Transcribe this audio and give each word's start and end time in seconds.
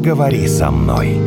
поговори 0.00 0.48
со 0.48 0.70
мной. 0.70 1.20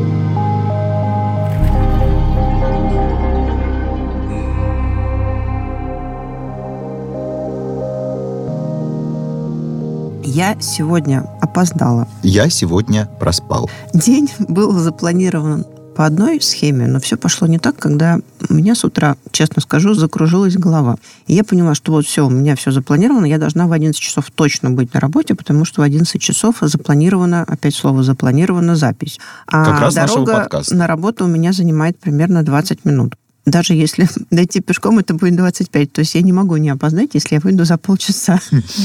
Я 10.23 10.57
сегодня 10.59 11.23
опоздала. 11.39 12.07
Я 12.23 12.49
сегодня 12.49 13.07
проспал. 13.19 13.69
День 13.93 14.31
был 14.39 14.71
запланирован 14.71 15.67
по 15.93 16.05
одной 16.05 16.41
схеме, 16.41 16.87
но 16.87 16.99
все 16.99 17.17
пошло 17.17 17.47
не 17.47 17.59
так, 17.59 17.77
когда 17.77 18.19
у 18.49 18.53
меня 18.53 18.75
с 18.75 18.83
утра, 18.83 19.15
честно 19.31 19.61
скажу, 19.61 19.93
закружилась 19.93 20.55
голова. 20.55 20.97
И 21.27 21.33
я 21.33 21.43
поняла, 21.43 21.75
что 21.75 21.91
вот 21.91 22.05
все, 22.05 22.25
у 22.25 22.29
меня 22.29 22.55
все 22.55 22.71
запланировано, 22.71 23.25
я 23.25 23.37
должна 23.37 23.67
в 23.67 23.71
11 23.71 23.99
часов 23.99 24.31
точно 24.31 24.71
быть 24.71 24.93
на 24.93 24.99
работе, 24.99 25.35
потому 25.35 25.65
что 25.65 25.81
в 25.81 25.83
11 25.83 26.21
часов 26.21 26.57
запланирована, 26.61 27.43
опять 27.43 27.75
слово 27.75 28.03
запланирована 28.03 28.75
запись. 28.75 29.19
А 29.47 29.65
Как 29.65 29.79
раз 29.81 29.95
дорога 29.95 30.19
нашего 30.19 30.41
подкаста. 30.41 30.75
на 30.75 30.87
работу 30.87 31.25
у 31.25 31.27
меня 31.27 31.53
занимает 31.53 31.99
примерно 31.99 32.43
20 32.43 32.85
минут. 32.85 33.15
Даже 33.45 33.73
если 33.73 34.07
дойти 34.31 34.61
пешком, 34.61 34.99
это 34.99 35.13
будет 35.13 35.35
25. 35.35 35.91
То 35.91 35.99
есть 35.99 36.15
я 36.15 36.21
не 36.21 36.31
могу 36.31 36.55
не 36.57 36.69
опоздать, 36.69 37.11
если 37.13 37.35
я 37.35 37.41
выйду 37.41 37.65
за 37.65 37.77
полчаса. 37.77 38.39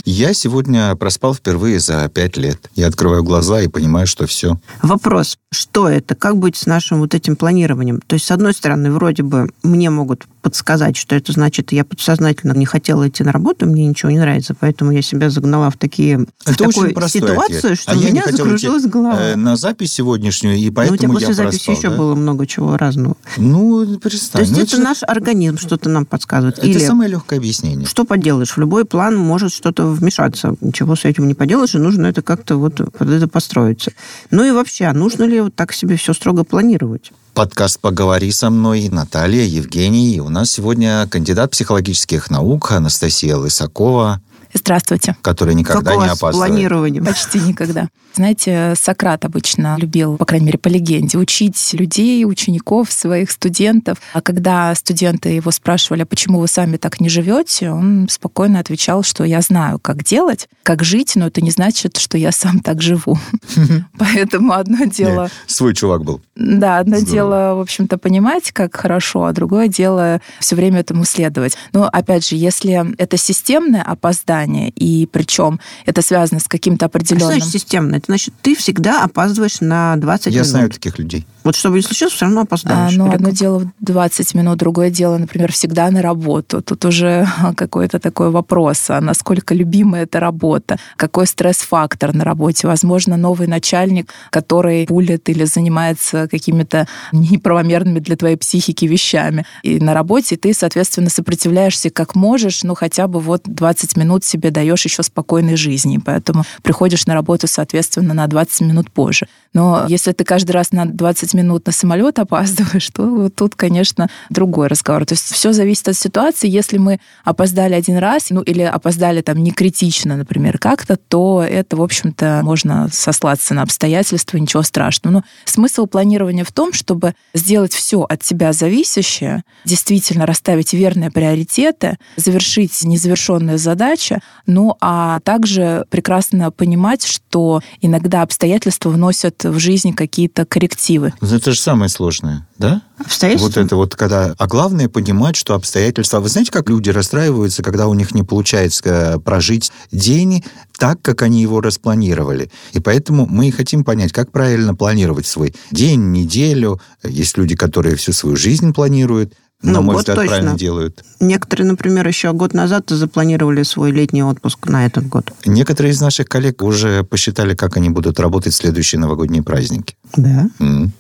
Я 0.04 0.32
сегодня 0.34 0.94
проспал 0.96 1.34
впервые 1.34 1.80
за 1.80 2.08
пять 2.08 2.36
лет. 2.36 2.70
Я 2.74 2.88
открываю 2.88 3.22
глаза 3.22 3.60
и 3.60 3.68
понимаю, 3.68 4.06
что 4.06 4.26
все. 4.26 4.58
Вопрос, 4.82 5.38
что 5.50 5.88
это? 5.88 6.14
Как 6.14 6.36
быть 6.36 6.56
с 6.56 6.66
нашим 6.66 6.98
вот 6.98 7.14
этим 7.14 7.36
планированием? 7.36 8.00
То 8.06 8.14
есть, 8.14 8.26
с 8.26 8.30
одной 8.30 8.52
стороны, 8.52 8.90
вроде 8.90 9.22
бы 9.22 9.50
мне 9.62 9.90
могут 9.90 10.26
подсказать, 10.42 10.96
что 10.96 11.14
это 11.16 11.32
значит, 11.32 11.72
я 11.72 11.84
подсознательно 11.84 12.52
не 12.52 12.66
хотела 12.66 13.08
идти 13.08 13.22
на 13.24 13.32
работу, 13.32 13.66
мне 13.66 13.86
ничего 13.86 14.10
не 14.10 14.18
нравится, 14.18 14.54
поэтому 14.58 14.92
я 14.92 15.02
себя 15.02 15.30
загнала 15.30 15.70
в 15.70 15.76
такие 15.76 16.18
в 16.18 16.22
Это 16.48 16.56
такую 16.64 16.86
очень 16.86 16.94
простой 16.94 17.20
ситуацию, 17.22 17.58
ответ. 17.58 17.78
что 17.80 17.92
А 17.92 17.96
у 17.96 18.00
я 18.00 18.10
меня 18.10 18.22
закружилась 18.30 18.82
идти, 18.82 18.90
голова. 18.90 19.20
э, 19.20 19.36
на 19.36 19.56
запись 19.56 19.92
сегодняшнюю, 19.92 20.56
и 20.56 20.66
Но 20.66 20.70
у 20.70 20.74
поэтому 20.74 20.98
тебя 20.98 21.08
после 21.12 21.28
я 21.28 21.34
записи 21.34 21.56
проспал. 21.66 21.74
еще 21.76 21.88
да? 21.90 21.96
было 21.96 22.14
много 22.14 22.46
чего 22.46 22.76
разного. 22.76 23.16
Ну, 23.36 23.98
перестань. 23.98 24.32
То 24.32 24.40
есть 24.40 24.52
Ну, 24.52 24.62
это 24.62 24.76
же- 24.76 24.82
наш 24.82 24.98
организм 25.02 25.58
что-то 25.58 25.88
нам 25.88 26.06
подсказывает. 26.06 26.58
Это 26.58 26.66
Или 26.66 26.78
самое 26.78 27.10
легкое 27.10 27.38
объяснение. 27.38 27.86
что 27.86 28.04
поделаешь, 28.04 28.50
в 28.56 28.58
любой 28.58 28.84
план 28.84 29.16
может 29.16 29.52
что-то 29.52 29.86
вмешаться. 29.86 30.54
Ничего 30.60 30.96
с 30.96 31.04
этим 31.04 31.26
не 31.28 31.34
поделаешь, 31.34 31.74
и 31.74 31.78
нужно 31.78 32.06
это 32.06 32.22
как-то 32.22 32.56
вот 32.56 32.76
под 32.96 33.08
это 33.10 33.28
построиться. 33.28 33.92
Ну 34.30 34.44
и 34.44 34.50
вообще, 34.50 34.84
а 34.86 34.92
нужно 34.94 35.24
ли 35.24 35.40
вот 35.40 35.54
так 35.54 35.72
себе 35.72 35.96
все 35.96 36.12
строго 36.14 36.44
планировать? 36.44 37.12
Подкаст 37.38 37.78
«Поговори 37.78 38.32
со 38.32 38.50
мной» 38.50 38.88
Наталья, 38.88 39.44
Евгений. 39.44 40.16
И 40.16 40.18
у 40.18 40.28
нас 40.28 40.50
сегодня 40.50 41.06
кандидат 41.06 41.52
психологических 41.52 42.32
наук 42.32 42.72
Анастасия 42.72 43.36
Лысакова, 43.36 44.20
Здравствуйте. 44.52 45.16
которая 45.22 45.54
никогда 45.54 45.92
как 45.92 46.00
не 46.00 46.08
опаздывает. 46.08 46.50
планированием? 46.50 47.04
Почти 47.04 47.38
никогда. 47.38 47.90
Знаете, 48.14 48.74
Сократ 48.76 49.24
обычно 49.24 49.76
любил, 49.78 50.16
по 50.16 50.24
крайней 50.24 50.46
мере, 50.46 50.58
по 50.58 50.66
легенде, 50.66 51.18
учить 51.18 51.72
людей, 51.74 52.24
учеников, 52.24 52.90
своих 52.90 53.30
студентов. 53.30 53.98
А 54.12 54.20
когда 54.20 54.74
студенты 54.74 55.28
его 55.28 55.52
спрашивали, 55.52 56.02
а 56.02 56.06
почему 56.06 56.40
вы 56.40 56.48
сами 56.48 56.78
так 56.78 57.00
не 57.00 57.08
живете, 57.08 57.70
он 57.70 58.08
спокойно 58.10 58.58
отвечал, 58.58 59.04
что 59.04 59.22
я 59.22 59.40
знаю, 59.42 59.78
как 59.78 60.02
делать, 60.02 60.48
как 60.64 60.82
жить, 60.82 61.12
но 61.14 61.28
это 61.28 61.40
не 61.40 61.52
значит, 61.52 61.98
что 61.98 62.18
я 62.18 62.32
сам 62.32 62.58
так 62.58 62.82
живу. 62.82 63.16
Поэтому 63.98 64.54
одно 64.54 64.86
дело 64.86 65.30
Свой 65.46 65.74
чувак 65.74 66.02
был. 66.02 66.20
Да, 66.38 66.78
одно 66.78 66.98
Здорово. 66.98 67.12
дело, 67.14 67.54
в 67.56 67.60
общем-то, 67.60 67.98
понимать, 67.98 68.52
как 68.52 68.76
хорошо, 68.76 69.24
а 69.24 69.32
другое 69.32 69.66
дело 69.66 70.20
все 70.38 70.54
время 70.54 70.78
этому 70.80 71.04
следовать. 71.04 71.56
Но, 71.72 71.88
опять 71.92 72.24
же, 72.28 72.36
если 72.36 72.94
это 72.96 73.16
системное 73.16 73.82
опоздание, 73.82 74.70
и 74.70 75.06
причем 75.06 75.58
это 75.84 76.00
связано 76.00 76.38
с 76.38 76.46
каким-то 76.46 76.86
А 76.86 76.88
Что 76.88 76.96
определенным... 76.98 77.38
значит 77.38 77.48
системно? 77.50 77.96
Это 77.96 78.04
значит, 78.06 78.34
ты 78.40 78.54
всегда 78.54 79.02
опаздываешь 79.02 79.60
на 79.60 79.96
20 79.96 80.26
Я 80.26 80.32
минут. 80.32 80.46
знаю 80.46 80.70
таких 80.70 80.98
людей. 81.00 81.26
Вот 81.48 81.56
что 81.56 81.70
бы 81.70 81.78
ни 81.78 81.80
случилось, 81.80 82.12
все 82.12 82.26
равно 82.26 82.40
А, 82.40 82.42
опоздаешь. 82.42 82.94
ну, 82.94 83.06
Или 83.06 83.14
одно 83.14 83.30
дело 83.30 83.60
в 83.60 83.70
20 83.80 84.34
минут, 84.34 84.58
другое 84.58 84.90
дело, 84.90 85.16
например, 85.16 85.50
всегда 85.50 85.90
на 85.90 86.02
работу. 86.02 86.60
Тут 86.60 86.84
уже 86.84 87.26
какой-то 87.56 87.98
такой 87.98 88.28
вопрос, 88.28 88.90
а 88.90 89.00
насколько 89.00 89.54
любимая 89.54 90.02
эта 90.02 90.20
работа, 90.20 90.76
какой 90.96 91.26
стресс-фактор 91.26 92.14
на 92.14 92.22
работе. 92.22 92.66
Возможно, 92.66 93.16
новый 93.16 93.46
начальник, 93.46 94.12
который 94.28 94.84
пулит 94.84 95.26
или 95.30 95.44
занимается 95.44 96.28
какими-то 96.28 96.86
неправомерными 97.12 98.00
для 98.00 98.16
твоей 98.16 98.36
психики 98.36 98.84
вещами. 98.84 99.46
И 99.62 99.80
на 99.80 99.94
работе 99.94 100.36
ты, 100.36 100.52
соответственно, 100.52 101.08
сопротивляешься 101.08 101.88
как 101.88 102.14
можешь, 102.14 102.62
ну 102.62 102.74
хотя 102.74 103.08
бы 103.08 103.20
вот 103.20 103.44
20 103.46 103.96
минут 103.96 104.22
себе 104.22 104.50
даешь 104.50 104.84
еще 104.84 105.02
спокойной 105.02 105.56
жизни. 105.56 105.98
Поэтому 106.04 106.44
приходишь 106.62 107.06
на 107.06 107.14
работу, 107.14 107.46
соответственно, 107.46 108.12
на 108.12 108.26
20 108.26 108.60
минут 108.60 108.90
позже. 108.90 109.28
Но 109.54 109.86
если 109.88 110.12
ты 110.12 110.24
каждый 110.24 110.50
раз 110.52 110.72
на 110.72 110.84
20 110.84 111.32
минут 111.32 111.37
на 111.42 111.58
самолет 111.72 112.18
опаздываешь, 112.18 112.88
то 112.90 113.28
тут, 113.30 113.54
конечно, 113.54 114.08
другой 114.30 114.68
разговор. 114.68 115.04
То 115.04 115.14
есть 115.14 115.24
все 115.24 115.52
зависит 115.52 115.88
от 115.88 115.96
ситуации. 115.96 116.48
Если 116.48 116.78
мы 116.78 117.00
опоздали 117.24 117.74
один 117.74 117.98
раз, 117.98 118.30
ну 118.30 118.42
или 118.42 118.62
опоздали 118.62 119.20
там 119.20 119.38
не 119.38 119.50
критично, 119.50 120.16
например, 120.16 120.58
как-то, 120.58 120.96
то 120.96 121.44
это, 121.48 121.76
в 121.76 121.82
общем-то, 121.82 122.40
можно 122.42 122.88
сослаться 122.92 123.54
на 123.54 123.62
обстоятельства, 123.62 124.38
ничего 124.38 124.62
страшного. 124.62 125.14
Но 125.14 125.24
смысл 125.44 125.86
планирования 125.86 126.44
в 126.44 126.52
том, 126.52 126.72
чтобы 126.72 127.14
сделать 127.34 127.72
все 127.72 128.02
от 128.02 128.22
тебя 128.22 128.52
зависящее, 128.52 129.42
действительно 129.64 130.26
расставить 130.26 130.72
верные 130.72 131.10
приоритеты, 131.10 131.98
завершить 132.16 132.84
незавершенные 132.84 133.58
задачи, 133.58 134.20
ну 134.46 134.76
а 134.80 135.20
также 135.20 135.84
прекрасно 135.90 136.50
понимать, 136.50 137.04
что 137.04 137.62
иногда 137.80 138.22
обстоятельства 138.22 138.90
вносят 138.90 139.44
в 139.44 139.58
жизнь 139.58 139.94
какие-то 139.94 140.44
коррективы. 140.44 141.12
Вот 141.20 141.32
Это 141.32 141.52
же 141.52 141.60
самое 141.60 141.88
сложное, 141.88 142.46
да? 142.58 142.82
Обстоятельства? 142.98 143.48
Вот 143.48 143.56
это 143.56 143.76
вот 143.76 143.96
когда... 143.96 144.34
А 144.38 144.46
главное 144.46 144.88
понимать, 144.88 145.36
что 145.36 145.54
обстоятельства... 145.54 146.20
Вы 146.20 146.28
знаете, 146.28 146.52
как 146.52 146.68
люди 146.68 146.90
расстраиваются, 146.90 147.62
когда 147.62 147.88
у 147.88 147.94
них 147.94 148.14
не 148.14 148.22
получается 148.22 148.82
э, 148.84 149.18
прожить 149.18 149.72
день 149.90 150.44
так, 150.78 151.02
как 151.02 151.22
они 151.22 151.42
его 151.42 151.60
распланировали. 151.60 152.50
И 152.72 152.80
поэтому 152.80 153.26
мы 153.26 153.48
и 153.48 153.50
хотим 153.50 153.84
понять, 153.84 154.12
как 154.12 154.30
правильно 154.30 154.74
планировать 154.74 155.26
свой 155.26 155.54
день, 155.72 156.12
неделю. 156.12 156.80
Есть 157.02 157.36
люди, 157.36 157.56
которые 157.56 157.96
всю 157.96 158.12
свою 158.12 158.36
жизнь 158.36 158.72
планируют, 158.72 159.34
на 159.60 159.72
Ну, 159.72 159.82
мой 159.82 159.94
год 159.96 160.02
взгляд, 160.02 160.16
точно. 160.18 160.30
правильно 160.30 160.56
делают. 160.56 161.04
Некоторые, 161.18 161.66
например, 161.66 162.06
еще 162.06 162.32
год 162.32 162.54
назад 162.54 162.84
запланировали 162.90 163.64
свой 163.64 163.90
летний 163.90 164.22
отпуск 164.22 164.68
на 164.68 164.86
этот 164.86 165.08
год. 165.08 165.32
Некоторые 165.46 165.92
из 165.92 166.00
наших 166.00 166.28
коллег 166.28 166.62
уже 166.62 167.02
посчитали, 167.02 167.56
как 167.56 167.76
они 167.76 167.88
будут 167.90 168.20
работать 168.20 168.54
в 168.54 168.56
следующие 168.56 169.00
новогодние 169.00 169.42
праздники. 169.42 169.96
Да. 170.16 170.48
М. 170.60 170.92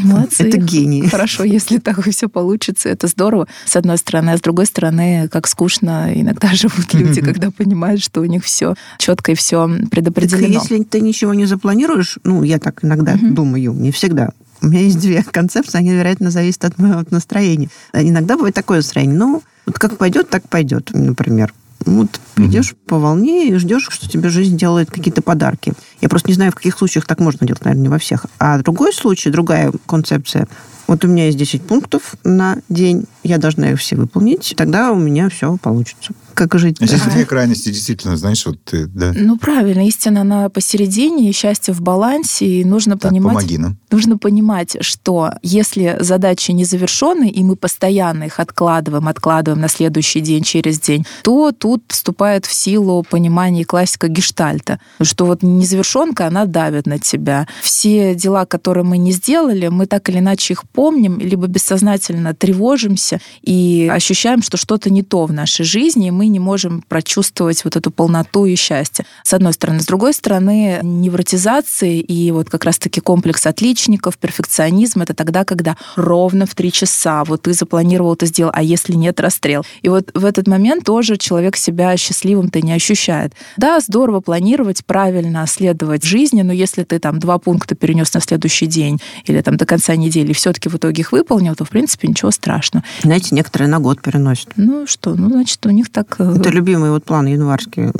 Молодцы. 0.00 0.48
Это 0.48 0.58
гении. 0.58 1.06
Хорошо, 1.06 1.44
если 1.44 1.78
так 1.78 2.04
все 2.10 2.28
получится, 2.28 2.88
это 2.88 3.06
здорово, 3.06 3.48
с 3.64 3.76
одной 3.76 3.98
стороны. 3.98 4.30
А 4.30 4.38
с 4.38 4.40
другой 4.40 4.66
стороны, 4.66 5.28
как 5.30 5.46
скучно 5.46 6.12
иногда 6.14 6.48
живут 6.54 6.92
люди, 6.94 7.20
когда 7.20 7.50
понимают, 7.50 8.02
что 8.02 8.20
у 8.20 8.24
них 8.24 8.44
все 8.44 8.74
четко 8.98 9.32
и 9.32 9.34
все 9.34 9.68
Так 9.68 9.90
предопределено. 9.90 10.46
если 10.60 10.82
ты 10.82 11.00
ничего 11.00 11.34
не 11.34 11.46
запланируешь, 11.46 12.18
ну, 12.24 12.42
я 12.42 12.58
так 12.58 12.84
иногда 12.84 13.16
думаю, 13.20 13.72
не 13.72 13.90
всегда. 13.90 14.30
У 14.62 14.66
меня 14.66 14.80
есть 14.80 15.00
две 15.00 15.22
концепции, 15.30 15.78
они, 15.78 15.92
вероятно, 15.92 16.30
зависят 16.30 16.64
от 16.64 16.78
моего 16.78 17.02
настроения. 17.10 17.68
А 17.92 18.02
Иногда 18.02 18.36
бывает 18.36 18.54
такое 18.54 18.78
настроение, 18.78 19.16
ну, 19.16 19.42
вот 19.66 19.78
как 19.78 19.96
пойдет, 19.98 20.30
так 20.30 20.48
пойдет, 20.48 20.90
например. 20.92 21.52
Вот 21.86 22.20
идешь 22.36 22.74
по 22.86 22.98
волне 22.98 23.48
и 23.48 23.54
ждешь, 23.56 23.88
что 23.90 24.08
тебе 24.08 24.28
жизнь 24.28 24.56
делает 24.56 24.90
какие-то 24.90 25.22
подарки. 25.22 25.72
Я 26.00 26.08
просто 26.08 26.28
не 26.28 26.34
знаю, 26.34 26.52
в 26.52 26.54
каких 26.54 26.76
случаях 26.76 27.06
так 27.06 27.20
можно 27.20 27.46
делать, 27.46 27.64
наверное, 27.64 27.82
не 27.82 27.88
во 27.88 27.98
всех. 27.98 28.26
А 28.38 28.58
другой 28.58 28.92
случай, 28.92 29.30
другая 29.30 29.72
концепция. 29.86 30.48
Вот 30.86 31.04
у 31.04 31.08
меня 31.08 31.26
есть 31.26 31.38
10 31.38 31.62
пунктов 31.62 32.14
на 32.24 32.58
день, 32.68 33.06
я 33.22 33.38
должна 33.38 33.70
их 33.70 33.80
все 33.80 33.96
выполнить, 33.96 34.54
тогда 34.56 34.92
у 34.92 34.96
меня 34.96 35.30
все 35.30 35.56
получится. 35.56 36.12
Как 36.34 36.54
жить? 36.58 36.78
Здесь 36.80 37.02
две 37.02 37.24
крайности, 37.24 37.70
действительно, 37.70 38.16
знаешь, 38.16 38.44
вот 38.46 38.62
ты, 38.64 38.86
да. 38.86 39.12
Ну, 39.14 39.38
правильно, 39.38 39.86
истина, 39.86 40.22
она 40.22 40.48
посередине, 40.48 41.30
и 41.30 41.32
счастье 41.32 41.72
в 41.74 41.80
балансе, 41.80 42.46
и 42.46 42.64
нужно 42.64 42.98
Так, 42.98 43.10
понимать... 43.10 43.34
помоги 43.34 43.58
нам. 43.58 43.78
Нужно 43.90 44.18
понимать, 44.18 44.76
что 44.80 45.32
если 45.42 45.96
задачи 46.00 46.50
не 46.50 46.64
завершены, 46.64 47.28
и 47.28 47.42
мы 47.44 47.56
постоянно 47.56 48.24
их 48.24 48.40
откладываем, 48.40 49.08
откладываем 49.08 49.60
на 49.60 49.68
следующий 49.68 50.20
день, 50.20 50.42
через 50.42 50.80
день, 50.80 51.06
то 51.22 51.52
тут 51.52 51.84
вступает 51.88 52.46
в 52.46 52.52
силу 52.52 53.04
понимание 53.08 53.64
классика 53.64 54.08
гештальта, 54.08 54.80
что 55.00 55.26
вот 55.26 55.42
незавершенка, 55.42 56.26
она 56.26 56.44
давит 56.44 56.86
на 56.86 56.98
тебя. 56.98 57.46
Все 57.62 58.14
дела, 58.14 58.46
которые 58.46 58.84
мы 58.84 58.98
не 58.98 59.12
сделали, 59.12 59.68
мы 59.68 59.86
так 59.86 60.08
или 60.08 60.18
иначе 60.18 60.54
их 60.54 60.68
помним, 60.68 61.18
либо 61.20 61.46
бессознательно 61.46 62.34
тревожимся 62.34 63.20
и 63.42 63.88
ощущаем, 63.92 64.42
что 64.42 64.56
что-то 64.56 64.90
не 64.90 65.02
то 65.02 65.26
в 65.26 65.32
нашей 65.32 65.64
жизни, 65.64 66.08
и 66.08 66.10
мы 66.10 66.23
не 66.28 66.40
можем 66.40 66.82
прочувствовать 66.88 67.64
вот 67.64 67.76
эту 67.76 67.90
полноту 67.90 68.46
и 68.46 68.54
счастье. 68.54 69.04
С 69.22 69.32
одной 69.32 69.52
стороны. 69.52 69.80
С 69.80 69.86
другой 69.86 70.14
стороны, 70.14 70.80
невротизации 70.82 72.00
и 72.00 72.30
вот 72.30 72.50
как 72.50 72.64
раз-таки 72.64 73.00
комплекс 73.00 73.46
отличников, 73.46 74.18
перфекционизм— 74.18 75.00
это 75.02 75.14
тогда, 75.14 75.44
когда 75.44 75.76
ровно 75.96 76.46
в 76.46 76.54
три 76.54 76.72
часа 76.72 77.24
вот 77.24 77.42
ты 77.42 77.52
запланировал, 77.52 78.14
это 78.14 78.26
сделал, 78.26 78.52
а 78.54 78.62
если 78.62 78.94
нет, 78.94 79.20
расстрел. 79.20 79.64
И 79.82 79.88
вот 79.88 80.10
в 80.14 80.24
этот 80.24 80.46
момент 80.46 80.84
тоже 80.84 81.16
человек 81.16 81.56
себя 81.56 81.96
счастливым-то 81.96 82.60
не 82.60 82.72
ощущает. 82.72 83.34
Да, 83.56 83.80
здорово 83.80 84.20
планировать, 84.20 84.84
правильно 84.84 85.46
следовать 85.46 86.04
жизни, 86.04 86.42
но 86.42 86.52
если 86.52 86.84
ты 86.84 86.98
там 86.98 87.18
два 87.18 87.38
пункта 87.38 87.74
перенес 87.74 88.12
на 88.14 88.20
следующий 88.20 88.66
день 88.66 89.00
или 89.24 89.40
там 89.40 89.56
до 89.56 89.66
конца 89.66 89.96
недели, 89.96 90.32
все-таки 90.32 90.68
в 90.68 90.76
итоге 90.76 91.00
их 91.00 91.12
выполнил, 91.12 91.54
то, 91.54 91.64
в 91.64 91.70
принципе, 91.70 92.08
ничего 92.08 92.30
страшного. 92.30 92.84
Знаете, 93.02 93.34
некоторые 93.34 93.68
на 93.68 93.80
год 93.80 94.00
переносят. 94.00 94.48
Ну 94.56 94.86
что, 94.86 95.14
ну, 95.14 95.28
значит, 95.28 95.64
у 95.66 95.70
них 95.70 95.90
так... 95.90 96.13
Э, 96.18 96.36
это 96.38 96.50
любимый 96.50 96.90
вот 96.90 97.04
план 97.04 97.26
январский. 97.26 97.90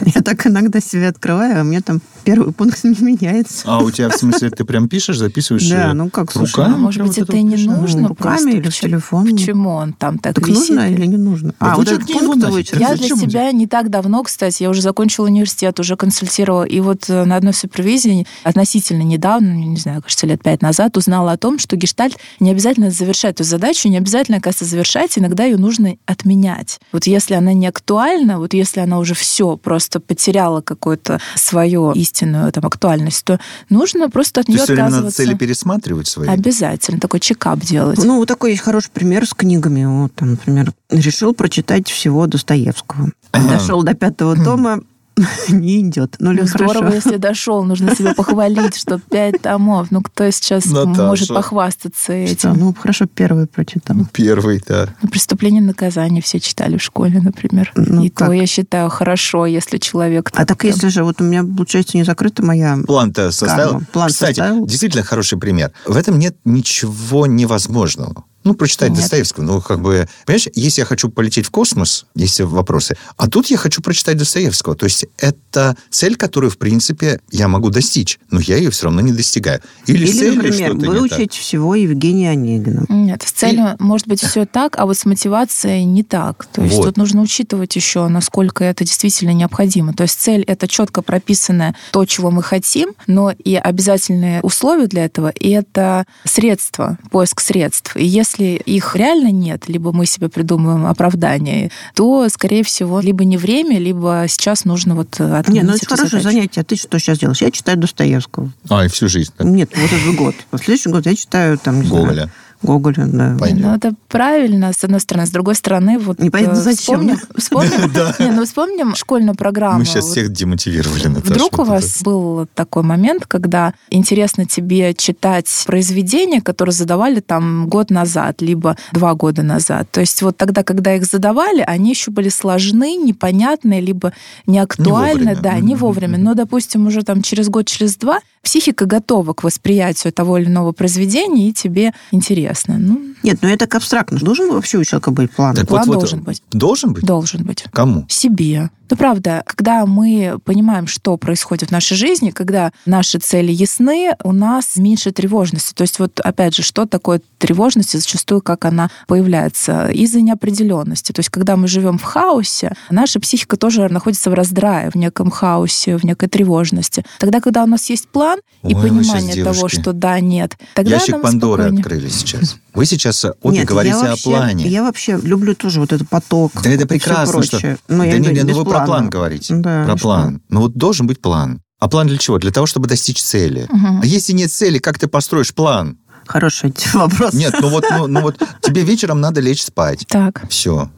Я 0.14 0.20
так 0.22 0.46
иногда 0.46 0.80
себе 0.80 1.08
открываю, 1.08 1.60
а 1.60 1.64
мне 1.64 1.80
там 1.80 2.00
первый 2.24 2.52
пункт 2.52 2.82
не 2.84 2.96
меняется. 3.00 3.64
А 3.66 3.82
у 3.82 3.90
тебя, 3.90 4.08
в 4.08 4.16
смысле, 4.16 4.50
ты 4.50 4.64
прям 4.64 4.88
пишешь, 4.88 5.18
записываешь 5.18 5.68
Да, 5.68 5.90
э, 5.90 5.92
ну 5.92 6.10
как, 6.10 6.32
слушай, 6.32 6.56
руками? 6.56 6.76
Может 6.76 7.06
быть, 7.06 7.18
это 7.18 7.36
и 7.36 7.42
не 7.42 7.56
нужно 7.66 8.08
Руками 8.08 8.52
или 8.52 8.68
в 8.68 8.74
телефон. 8.74 9.30
Почему 9.30 9.70
он 9.70 9.92
там 9.92 10.18
так 10.18 10.34
Так 10.34 10.48
нужно 10.48 10.90
или 10.90 11.06
не 11.06 11.16
нужно? 11.16 11.54
А, 11.58 11.76
вот 11.76 11.88
этот 11.88 12.06
пункт 12.06 12.72
Я 12.74 12.94
для 12.94 13.08
себя 13.08 13.52
не 13.52 13.66
так 13.66 13.90
давно, 13.90 14.22
кстати, 14.22 14.62
я 14.62 14.70
уже 14.70 14.82
закончила 14.82 15.26
университет, 15.26 15.78
уже 15.80 15.96
консультировала, 15.96 16.64
и 16.64 16.80
вот 16.80 17.08
э, 17.08 17.24
на 17.24 17.36
одной 17.36 17.54
супервизии 17.54 18.26
относительно 18.44 19.02
недавно, 19.02 19.52
не 19.52 19.76
знаю, 19.76 20.02
кажется, 20.02 20.26
лет 20.26 20.42
пять 20.42 20.62
назад, 20.62 20.96
узнала 20.96 21.32
о 21.32 21.36
том, 21.36 21.58
что 21.58 21.76
гештальт 21.76 22.16
не 22.40 22.50
обязательно 22.50 22.90
завершать 22.90 23.34
эту 23.36 23.44
задачу, 23.44 23.88
не 23.88 23.96
обязательно, 23.96 24.40
кажется, 24.40 24.64
завершать, 24.64 25.18
иногда 25.18 25.44
ее 25.44 25.56
нужно 25.56 25.96
отменять. 26.06 26.80
Вот 26.92 27.06
если 27.06 27.34
она 27.34 27.52
не 27.62 27.68
актуальна, 27.68 28.38
вот 28.38 28.54
если 28.54 28.80
она 28.80 28.98
уже 28.98 29.14
все 29.14 29.56
просто 29.56 30.00
потеряла 30.00 30.60
какую-то 30.60 31.20
свою 31.36 31.92
истинную 31.92 32.50
там 32.52 32.66
актуальность, 32.66 33.24
то 33.24 33.38
нужно 33.70 34.10
просто 34.10 34.40
от 34.40 34.46
то 34.46 34.52
нее 34.52 34.60
есть 34.60 34.70
отказываться. 34.70 35.00
надо 35.04 35.14
цели 35.14 35.34
пересматривать 35.34 36.08
свои? 36.08 36.28
Обязательно. 36.28 37.00
Такой 37.00 37.20
чекап 37.20 37.60
делать. 37.60 37.98
Ну, 37.98 38.18
вот 38.18 38.28
такой 38.28 38.50
есть 38.50 38.62
хороший 38.62 38.90
пример 38.90 39.26
с 39.26 39.32
книгами. 39.32 39.84
Вот, 39.84 40.14
там, 40.14 40.32
например, 40.32 40.72
решил 40.90 41.34
прочитать 41.34 41.88
всего 41.88 42.26
Достоевского. 42.26 43.12
Дошел 43.32 43.82
до 43.82 43.94
пятого 43.94 44.36
тома, 44.44 44.80
не 45.48 45.80
идет. 45.80 46.16
Ну, 46.18 46.32
ну 46.32 46.46
здорово, 46.46 46.74
хорошо. 46.74 46.94
если 46.94 47.16
дошел. 47.16 47.64
Нужно 47.64 47.94
себя 47.94 48.14
похвалить, 48.16 48.76
что 48.76 48.98
пять 48.98 49.42
томов. 49.42 49.90
Ну, 49.90 50.02
кто 50.02 50.30
сейчас 50.30 50.66
Наташа. 50.66 51.02
может 51.02 51.28
похвастаться 51.28 52.12
этим? 52.12 52.38
Что? 52.38 52.54
Ну, 52.54 52.74
хорошо, 52.74 53.06
первый 53.06 53.46
прочитал. 53.46 53.96
Ну, 53.96 54.06
первый, 54.12 54.62
да. 54.66 54.88
Ну, 55.02 55.08
«Преступление 55.08 55.62
и 55.62 55.66
наказание» 55.66 56.22
все 56.22 56.40
читали 56.40 56.76
в 56.76 56.82
школе, 56.82 57.20
например. 57.20 57.72
Ну, 57.74 58.04
и 58.04 58.08
как? 58.08 58.28
то, 58.28 58.32
я 58.32 58.46
считаю, 58.46 58.88
хорошо, 58.90 59.46
если 59.46 59.78
человек... 59.78 60.30
А 60.34 60.46
так, 60.46 60.64
если 60.64 60.88
же, 60.88 61.04
вот 61.04 61.20
у 61.20 61.24
меня, 61.24 61.42
получается, 61.42 61.96
не 61.96 62.04
закрыта 62.04 62.42
моя... 62.42 62.78
План-то 62.86 63.30
составил? 63.30 63.82
План 63.92 64.08
Кстати, 64.08 64.38
составил? 64.38 64.66
действительно 64.66 65.04
хороший 65.04 65.38
пример. 65.38 65.72
В 65.86 65.96
этом 65.96 66.18
нет 66.18 66.36
ничего 66.44 67.26
невозможного. 67.26 68.24
Ну, 68.44 68.54
прочитать 68.54 68.90
Нет. 68.90 69.00
Достоевского. 69.00 69.44
Ну, 69.44 69.60
как 69.60 69.80
бы, 69.80 70.08
понимаешь, 70.26 70.48
если 70.54 70.80
я 70.80 70.84
хочу 70.84 71.08
полететь 71.08 71.46
в 71.46 71.50
космос, 71.50 72.06
есть 72.14 72.40
вопросы, 72.40 72.96
а 73.16 73.28
тут 73.28 73.46
я 73.46 73.56
хочу 73.56 73.82
прочитать 73.82 74.16
Достоевского. 74.16 74.74
То 74.74 74.84
есть 74.84 75.06
это 75.18 75.76
цель, 75.90 76.16
которую, 76.16 76.50
в 76.50 76.58
принципе, 76.58 77.20
я 77.30 77.48
могу 77.48 77.70
достичь, 77.70 78.18
но 78.30 78.40
я 78.40 78.56
ее 78.56 78.70
все 78.70 78.86
равно 78.86 79.00
не 79.00 79.12
достигаю. 79.12 79.60
Или, 79.86 80.04
Или 80.04 80.12
цель, 80.12 80.36
например, 80.36 80.74
выучить 80.74 81.34
всего 81.34 81.74
Евгения 81.74 82.30
Онегина. 82.30 82.86
Нет, 82.88 83.22
с 83.22 83.32
целью 83.32 83.76
И... 83.78 83.82
может 83.82 84.08
быть 84.08 84.22
все 84.22 84.46
так, 84.46 84.78
а 84.78 84.86
вот 84.86 84.96
с 84.96 85.04
мотивацией 85.04 85.84
не 85.84 86.02
так. 86.02 86.46
То 86.46 86.62
есть 86.62 86.76
вот. 86.76 86.86
тут 86.86 86.96
нужно 86.96 87.22
учитывать 87.22 87.76
еще, 87.76 88.08
насколько 88.08 88.64
это 88.64 88.84
действительно 88.84 89.32
необходимо. 89.32 89.92
То 89.92 90.04
есть 90.04 90.18
цель— 90.20 90.42
это 90.46 90.66
четко 90.66 91.02
прописанное 91.02 91.76
то, 91.90 92.04
чего 92.06 92.30
мы 92.30 92.42
хотим, 92.42 92.94
но 93.06 93.30
и 93.30 93.54
обязательные 93.54 94.40
условия 94.42 94.86
для 94.86 95.04
этого— 95.04 95.32
и 95.42 95.50
это 95.50 96.06
средства, 96.24 96.98
поиск 97.10 97.40
средств. 97.40 97.96
И 97.96 98.04
если 98.04 98.31
если 98.32 98.56
их 98.56 98.96
реально 98.96 99.30
нет, 99.30 99.68
либо 99.68 99.92
мы 99.92 100.06
себе 100.06 100.28
придумываем 100.28 100.86
оправдание, 100.86 101.70
то, 101.94 102.28
скорее 102.28 102.64
всего, 102.64 103.00
либо 103.00 103.24
не 103.24 103.36
время, 103.36 103.78
либо 103.78 104.24
сейчас 104.28 104.64
нужно 104.64 104.94
вот 104.94 105.20
отменить 105.20 105.62
Не, 105.62 105.68
ну 105.68 105.74
это 105.74 105.86
хорошее 105.86 106.22
задачу. 106.22 106.36
занятие. 106.36 106.60
А 106.60 106.64
ты 106.64 106.76
что 106.76 106.98
сейчас 106.98 107.18
делаешь? 107.18 107.42
Я 107.42 107.50
читаю 107.50 107.78
Достоевского. 107.78 108.50
А, 108.68 108.84
и 108.84 108.88
всю 108.88 109.08
жизнь? 109.08 109.32
Так? 109.36 109.46
Нет, 109.46 109.70
вот 109.74 109.92
этот 109.92 110.16
год. 110.16 110.34
В 110.50 110.58
следующий 110.58 110.90
год 110.90 111.06
я 111.06 111.14
читаю 111.14 111.58
там, 111.58 111.82
не 111.82 111.88
Гоголя. 111.88 112.12
Знаю, 112.12 112.30
Гоголя, 112.62 113.06
да. 113.06 113.36
Понятно. 113.38 113.68
Ну, 113.68 113.74
это 113.74 113.94
правильно, 114.08 114.72
с 114.72 114.84
одной 114.84 115.00
стороны. 115.00 115.26
С 115.26 115.30
другой 115.30 115.54
стороны, 115.54 115.98
вот... 115.98 116.18
Непонятно, 116.18 116.58
э, 116.58 116.62
зачем. 116.62 117.00
Вспомним, 117.00 117.18
вспомним, 117.36 117.92
да. 117.94 118.14
не, 118.18 118.30
ну, 118.30 118.44
вспомним 118.44 118.94
школьную 118.94 119.34
программу. 119.34 119.80
Мы 119.80 119.84
сейчас 119.84 120.04
вот. 120.04 120.12
всех 120.12 120.32
демотивировали, 120.32 121.08
Наташа. 121.08 121.34
Вдруг 121.34 121.58
у 121.58 121.64
вас 121.64 122.02
был 122.02 122.46
такой 122.54 122.82
момент, 122.82 123.26
когда 123.26 123.74
интересно 123.90 124.46
тебе 124.46 124.94
читать 124.94 125.48
произведения, 125.66 126.40
которые 126.40 126.72
задавали 126.72 127.20
там 127.20 127.68
год 127.68 127.90
назад, 127.90 128.40
либо 128.42 128.76
два 128.92 129.14
года 129.14 129.42
назад. 129.42 129.88
То 129.90 130.00
есть 130.00 130.22
вот 130.22 130.36
тогда, 130.36 130.62
когда 130.62 130.94
их 130.94 131.04
задавали, 131.04 131.64
они 131.66 131.90
еще 131.90 132.10
были 132.10 132.28
сложны, 132.28 132.96
непонятные, 132.96 133.80
либо 133.80 134.12
неактуальны. 134.46 135.30
Не 135.30 135.34
да, 135.34 135.58
не 135.58 135.76
вовремя. 135.76 136.18
Но, 136.18 136.34
допустим, 136.34 136.86
уже 136.86 137.02
там 137.02 137.22
через 137.22 137.48
год, 137.48 137.66
через 137.66 137.96
два 137.96 138.20
психика 138.42 138.86
готова 138.86 139.32
к 139.32 139.44
восприятию 139.44 140.12
того 140.12 140.38
или 140.38 140.46
иного 140.46 140.72
произведения, 140.72 141.48
и 141.48 141.52
тебе 141.52 141.92
интересно. 142.10 142.76
Ну, 142.78 143.00
Нет, 143.22 143.38
ну 143.42 143.48
это 143.48 143.58
так 143.66 143.76
абстрактно. 143.76 144.18
Должен 144.18 144.52
вообще 144.52 144.78
у 144.78 144.84
человека 144.84 145.10
быть 145.10 145.30
план? 145.30 145.54
Так 145.54 145.68
план 145.68 145.86
вот, 145.86 145.94
должен 145.94 146.18
вот, 146.18 146.26
быть. 146.26 146.42
Должен 146.50 146.92
быть? 146.92 147.04
Должен 147.04 147.44
быть. 147.44 147.64
Кому? 147.72 148.04
Себе. 148.08 148.70
Ну, 148.92 148.96
правда, 148.96 149.42
когда 149.46 149.86
мы 149.86 150.38
понимаем, 150.44 150.86
что 150.86 151.16
происходит 151.16 151.70
в 151.70 151.72
нашей 151.72 151.96
жизни, 151.96 152.28
когда 152.28 152.72
наши 152.84 153.18
цели 153.18 153.50
ясны, 153.50 154.14
у 154.22 154.32
нас 154.32 154.76
меньше 154.76 155.12
тревожности. 155.12 155.72
То 155.72 155.80
есть 155.80 155.98
вот, 155.98 156.20
опять 156.20 156.54
же, 156.54 156.62
что 156.62 156.84
такое 156.84 157.22
тревожность 157.38 157.94
и 157.94 157.98
зачастую 157.98 158.42
как 158.42 158.66
она 158.66 158.90
появляется? 159.06 159.88
Из-за 159.88 160.20
неопределенности. 160.20 161.12
То 161.12 161.20
есть 161.20 161.30
когда 161.30 161.56
мы 161.56 161.68
живем 161.68 161.96
в 161.96 162.02
хаосе, 162.02 162.74
наша 162.90 163.18
психика 163.18 163.56
тоже 163.56 163.88
находится 163.88 164.28
в 164.28 164.34
раздрае, 164.34 164.90
в 164.90 164.94
неком 164.94 165.30
хаосе, 165.30 165.96
в 165.96 166.04
некой 166.04 166.28
тревожности. 166.28 167.02
Тогда, 167.18 167.40
когда 167.40 167.64
у 167.64 167.66
нас 167.66 167.88
есть 167.88 168.10
план 168.10 168.40
Ой, 168.60 168.72
и 168.72 168.74
понимание 168.74 169.42
того, 169.42 169.70
что 169.70 169.94
да, 169.94 170.20
нет, 170.20 170.58
тогда 170.74 170.96
Ящик 170.96 171.12
нам 171.12 171.22
Пандоры 171.22 171.62
спокойнее. 171.62 171.80
открыли 171.80 172.08
сейчас. 172.10 172.58
Вы 172.74 172.86
сейчас 172.86 173.24
обе 173.42 173.58
Нет, 173.58 173.66
говорите 173.66 173.96
вообще, 173.96 174.28
о 174.28 174.30
плане. 174.30 174.66
Я 174.66 174.82
вообще 174.82 175.18
люблю 175.22 175.54
тоже 175.54 175.80
вот 175.80 175.92
этот 175.92 176.08
поток. 176.08 176.52
Да 176.62 176.70
это 176.70 176.86
прекрасно, 176.86 177.42
что... 177.42 177.58
Но 177.88 177.98
да 177.98 178.04
я 178.04 178.18
не, 178.18 178.28
не, 178.28 178.42
ну 178.44 178.54
вы. 178.64 178.64
Про 178.84 178.92
план 178.92 179.10
говорите. 179.10 179.54
Да, 179.54 179.84
про 179.84 179.96
план. 179.96 180.42
Ну 180.48 180.60
вот 180.60 180.74
должен 180.74 181.06
быть 181.06 181.20
план. 181.20 181.60
А 181.78 181.88
план 181.88 182.06
для 182.06 182.18
чего? 182.18 182.38
Для 182.38 182.52
того, 182.52 182.66
чтобы 182.66 182.88
достичь 182.88 183.20
цели. 183.20 183.66
Угу. 183.68 184.00
А 184.02 184.06
если 184.06 184.32
нет 184.32 184.52
цели, 184.52 184.78
как 184.78 184.98
ты 184.98 185.08
построишь 185.08 185.52
план? 185.52 185.98
Хороший 186.26 186.72
вопрос. 186.94 187.32
Нет, 187.32 187.54
ну 187.60 187.68
вот, 187.68 187.84
ну, 187.90 188.06
ну 188.06 188.20
вот 188.20 188.40
тебе 188.60 188.82
вечером 188.82 189.20
надо 189.20 189.40
лечь 189.40 189.62
спать. 189.62 190.06
Так. 190.08 190.48
Все. 190.48 190.90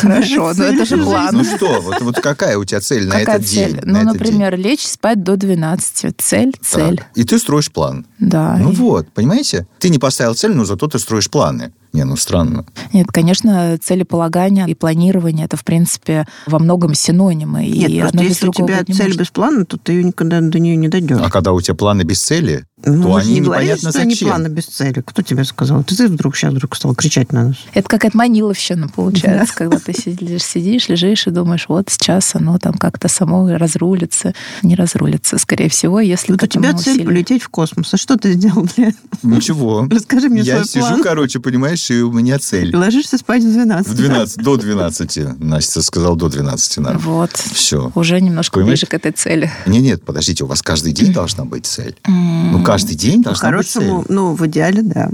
Хорошо, 0.00 0.52
но 0.54 0.64
это 0.64 0.84
же 0.84 0.96
план. 0.96 1.28
Ну 1.32 1.44
что, 1.44 1.80
вот, 1.80 2.00
вот 2.00 2.20
какая 2.20 2.56
у 2.56 2.64
тебя 2.64 2.80
цель 2.80 3.06
на 3.06 3.20
этот 3.20 3.46
цель? 3.46 3.72
день? 3.72 3.80
Ну, 3.84 4.02
например, 4.02 4.56
день? 4.56 4.64
лечь 4.64 4.86
спать 4.86 5.22
до 5.22 5.36
12. 5.36 6.14
Цель, 6.18 6.54
цель. 6.60 6.96
Так. 6.96 7.06
И 7.14 7.24
ты 7.24 7.38
строишь 7.38 7.70
план. 7.70 8.06
Да. 8.18 8.56
Ну 8.58 8.72
и... 8.72 8.74
вот, 8.74 9.12
понимаете? 9.12 9.66
Ты 9.78 9.90
не 9.90 9.98
поставил 9.98 10.34
цель, 10.34 10.52
но 10.52 10.64
зато 10.64 10.86
ты 10.86 10.98
строишь 10.98 11.30
планы. 11.30 11.72
Не, 11.92 12.04
ну 12.04 12.16
странно. 12.16 12.64
Нет, 12.92 13.06
конечно, 13.08 13.78
целеполагание 13.82 14.68
и 14.68 14.74
планирование 14.74 15.46
это, 15.46 15.56
в 15.56 15.64
принципе, 15.64 16.26
во 16.46 16.58
многом 16.58 16.94
синонимы. 16.94 17.66
Нет, 17.66 17.90
и 17.90 18.00
просто 18.00 18.22
если 18.22 18.48
у 18.48 18.52
тебя 18.52 18.84
цель 18.84 19.06
может. 19.06 19.18
без 19.18 19.28
плана, 19.30 19.64
то 19.64 19.76
ты 19.78 20.02
никогда 20.02 20.40
до 20.40 20.58
нее 20.58 20.76
не 20.76 20.88
дойдешь. 20.88 21.18
А 21.22 21.30
когда 21.30 21.52
у 21.52 21.60
тебя 21.60 21.74
планы 21.74 22.02
без 22.02 22.20
цели, 22.22 22.64
ну, 22.84 23.02
то 23.02 23.16
они 23.16 23.34
не 23.34 23.40
непонятно 23.40 23.46
говорили, 23.46 23.74
зачем. 23.80 23.90
что 23.90 24.00
они 24.00 24.14
планы 24.16 24.48
без 24.48 24.66
цели. 24.66 25.02
Кто 25.04 25.22
тебе 25.22 25.44
сказал? 25.44 25.82
Ты, 25.82 25.96
ты 25.96 26.06
вдруг 26.06 26.36
сейчас 26.36 26.52
вдруг 26.52 26.76
стал 26.76 26.94
кричать 26.94 27.32
на 27.32 27.48
нас. 27.48 27.56
Это 27.74 27.88
какая-то 27.88 28.16
маниловщина 28.16 28.88
получается, 28.88 29.54
когда 29.54 29.78
ты 29.78 29.92
сидишь, 29.92 30.44
сидишь, 30.44 30.88
лежишь 30.88 31.26
и 31.26 31.30
думаешь, 31.30 31.66
вот 31.68 31.90
сейчас 31.90 32.34
оно 32.34 32.58
там 32.58 32.74
как-то 32.74 33.08
само 33.08 33.56
разрулится. 33.56 34.34
Не 34.62 34.76
разрулится, 34.76 35.38
скорее 35.38 35.68
всего, 35.68 36.00
если 36.00 36.32
Вот 36.32 36.42
у 36.42 36.46
тебя 36.46 36.72
цель 36.74 37.04
полететь 37.04 37.42
в 37.42 37.48
космос. 37.48 37.92
А 37.94 37.96
что 37.96 38.16
ты 38.16 38.32
сделал 38.34 38.68
для 38.76 38.88
этого? 38.88 39.08
Ничего. 39.22 39.86
Расскажи 39.90 40.28
мне 40.28 40.42
Я 40.42 40.64
свой 40.64 40.66
сижу, 40.66 40.86
план. 40.86 41.02
короче, 41.02 41.40
понимаешь, 41.40 41.77
и 41.90 42.02
у 42.02 42.12
меня 42.12 42.38
цель. 42.38 42.74
Ложишься 42.74 43.18
спать 43.18 43.42
в 43.42 43.52
12. 43.52 43.92
В 43.92 43.94
12, 43.94 44.42
до 44.42 44.56
12. 44.56 45.40
Настя 45.40 45.82
сказал 45.82 46.16
до 46.16 46.28
12 46.28 46.78
надо. 46.78 46.98
Вот. 46.98 47.32
Все. 47.32 47.90
Уже 47.94 48.20
немножко 48.20 48.54
Понимаешь? 48.54 48.80
ближе 48.80 48.86
к 48.86 48.94
этой 48.94 49.12
цели. 49.12 49.50
Нет, 49.66 49.82
нет, 49.82 50.02
подождите, 50.04 50.44
у 50.44 50.46
вас 50.46 50.62
каждый 50.62 50.92
день 50.92 51.12
должна 51.12 51.44
быть 51.44 51.66
цель. 51.66 51.96
Ну, 52.06 52.62
каждый 52.62 52.96
день 52.96 53.22
должна 53.22 53.50
быть 53.50 53.68
цель. 53.68 53.90
Ну, 54.08 54.34
в 54.34 54.46
идеале, 54.46 54.82
да. 54.82 55.10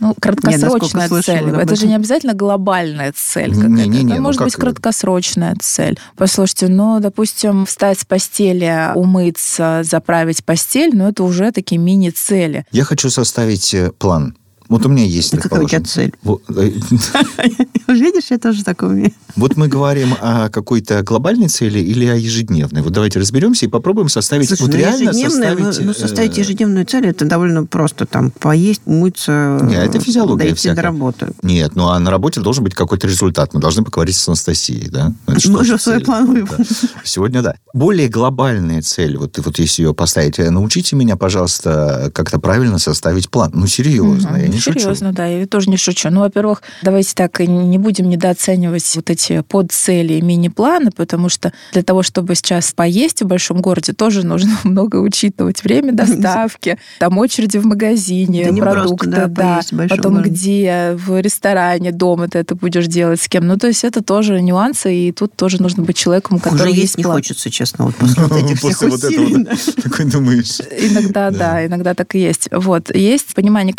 Ну, 0.00 0.14
краткосрочная 0.20 1.08
цель. 1.22 1.50
Это 1.50 1.76
же 1.76 1.86
не 1.86 1.94
обязательно 1.94 2.34
глобальная 2.34 3.12
цель 3.16 3.52
Это 3.52 3.68
ну 3.68 4.20
может 4.20 4.42
быть 4.42 4.54
краткосрочная 4.54 5.56
цель. 5.60 5.98
Послушайте, 6.16 6.68
ну, 6.68 7.00
допустим, 7.00 7.66
встать 7.66 8.00
с 8.00 8.04
постели, 8.04 8.92
умыться, 8.94 9.82
заправить 9.84 10.44
постель, 10.44 10.90
ну, 10.94 11.08
это 11.08 11.22
уже 11.22 11.52
такие 11.52 11.78
мини-цели. 11.78 12.64
Я 12.72 12.84
хочу 12.84 13.10
составить 13.10 13.74
э, 13.74 13.90
план. 13.98 14.36
Вот 14.68 14.84
у 14.84 14.88
меня 14.88 15.04
есть, 15.04 15.32
Ну, 15.32 15.40
какая 15.40 15.62
у 15.62 15.68
тебя 15.68 15.80
цель? 15.80 16.12
Вот, 16.22 16.42
э, 16.48 16.70
Видишь, 17.88 18.30
я 18.30 18.38
тоже 18.38 18.64
так 18.64 18.82
умею. 18.82 19.12
вот 19.34 19.56
мы 19.56 19.66
говорим 19.68 20.14
о 20.20 20.50
какой-то 20.50 21.02
глобальной 21.02 21.48
цели 21.48 21.78
или 21.78 22.04
о 22.06 22.14
ежедневной. 22.14 22.82
Вот 22.82 22.92
давайте 22.92 23.18
разберемся 23.18 23.64
и 23.64 23.68
попробуем 23.68 24.10
составить... 24.10 24.48
Слушай, 24.48 24.62
вот 24.62 24.72
ну, 24.72 24.78
реально 24.78 25.12
ну, 25.12 25.30
составить... 25.30 25.80
ну, 25.80 25.94
составить 25.94 26.36
э, 26.36 26.42
ежедневную 26.42 26.84
цель, 26.84 27.06
это 27.06 27.24
довольно 27.24 27.64
просто. 27.64 28.04
Там 28.04 28.30
поесть, 28.30 28.82
умыться, 28.84 29.58
Не, 29.62 29.76
это 29.76 30.00
физиология 30.00 30.44
дойти 30.44 30.56
всякая. 30.56 30.76
до 30.76 30.82
работы. 30.82 31.28
Нет, 31.42 31.74
ну 31.74 31.88
а 31.88 31.98
на 31.98 32.10
работе 32.10 32.40
должен 32.40 32.64
быть 32.64 32.74
какой-то 32.74 33.06
результат. 33.06 33.54
Мы 33.54 33.60
должны 33.60 33.84
поговорить 33.84 34.16
с 34.16 34.28
Анастасией, 34.28 34.88
да? 34.90 35.14
Это 35.26 35.40
что 35.40 35.52
Мы 35.52 35.60
уже 35.60 35.78
свой 35.78 36.00
план. 36.00 36.46
Да. 36.46 36.64
Сегодня 37.04 37.40
да. 37.40 37.54
Более 37.72 38.08
глобальная 38.08 38.82
цель, 38.82 39.16
вот, 39.16 39.38
вот 39.38 39.58
если 39.58 39.82
ее 39.82 39.94
поставить, 39.94 40.38
э, 40.38 40.50
научите 40.50 40.94
меня, 40.94 41.16
пожалуйста, 41.16 42.10
как-то 42.14 42.38
правильно 42.38 42.78
составить 42.78 43.30
план. 43.30 43.50
Ну, 43.54 43.66
серьезно, 43.66 44.36
я 44.36 44.48
не 44.48 44.57
шучу. 44.58 44.78
Серьезно, 44.80 45.12
да, 45.12 45.26
я 45.26 45.46
тоже 45.46 45.70
не 45.70 45.76
шучу. 45.76 46.10
Ну, 46.10 46.20
во-первых, 46.20 46.62
давайте 46.82 47.14
так, 47.14 47.40
не 47.40 47.78
будем 47.78 48.08
недооценивать 48.08 48.90
вот 48.96 49.10
эти 49.10 49.42
подцели 49.42 50.14
и 50.14 50.22
мини-планы, 50.22 50.90
потому 50.90 51.28
что 51.28 51.52
для 51.72 51.82
того, 51.82 52.02
чтобы 52.02 52.34
сейчас 52.34 52.72
поесть 52.72 53.22
в 53.22 53.26
большом 53.26 53.60
городе, 53.60 53.92
тоже 53.92 54.24
нужно 54.26 54.52
много 54.64 54.96
учитывать. 54.96 55.62
Время 55.64 55.92
доставки, 55.92 56.78
там 56.98 57.18
очереди 57.18 57.58
в 57.58 57.66
магазине, 57.66 58.44
Да 58.44 58.50
не 58.50 58.60
просто, 58.60 58.80
продукты, 58.80 59.06
да, 59.10 59.26
да. 59.26 59.60
большом 59.72 59.96
Потом 59.96 60.14
городе. 60.14 60.30
где, 60.30 60.92
в 60.96 61.20
ресторане, 61.20 61.92
дома 61.92 62.28
ты 62.28 62.38
это 62.38 62.54
будешь 62.54 62.86
делать 62.86 63.20
с 63.20 63.28
кем. 63.28 63.46
Ну, 63.46 63.56
то 63.56 63.66
есть 63.66 63.84
это 63.84 64.02
тоже 64.02 64.40
нюансы, 64.40 64.94
и 64.94 65.12
тут 65.12 65.34
тоже 65.36 65.60
нужно 65.62 65.82
быть 65.82 65.96
человеком, 65.96 66.36
у 66.36 66.40
которого 66.40 66.62
Уже 66.62 66.70
есть 66.70 66.80
есть 66.82 66.98
не 66.98 67.04
план. 67.04 67.16
хочется, 67.16 67.50
честно, 67.50 67.86
вот 67.86 67.96
после 67.96 68.22
вот 68.24 68.32
этих 68.42 68.58
всех 68.58 68.82
усилий. 68.82 69.42
этого, 69.42 69.44
да. 69.44 69.82
такой 69.82 70.04
думаешь... 70.06 70.60
Иногда, 70.60 71.30
Да. 71.30 71.38
да. 71.38 71.66
иногда 71.66 71.94
так 71.94 72.14
и 72.14 72.18
есть. 72.20 72.48
Вот. 72.52 72.94
Есть 72.94 73.34
понимание 73.34 73.74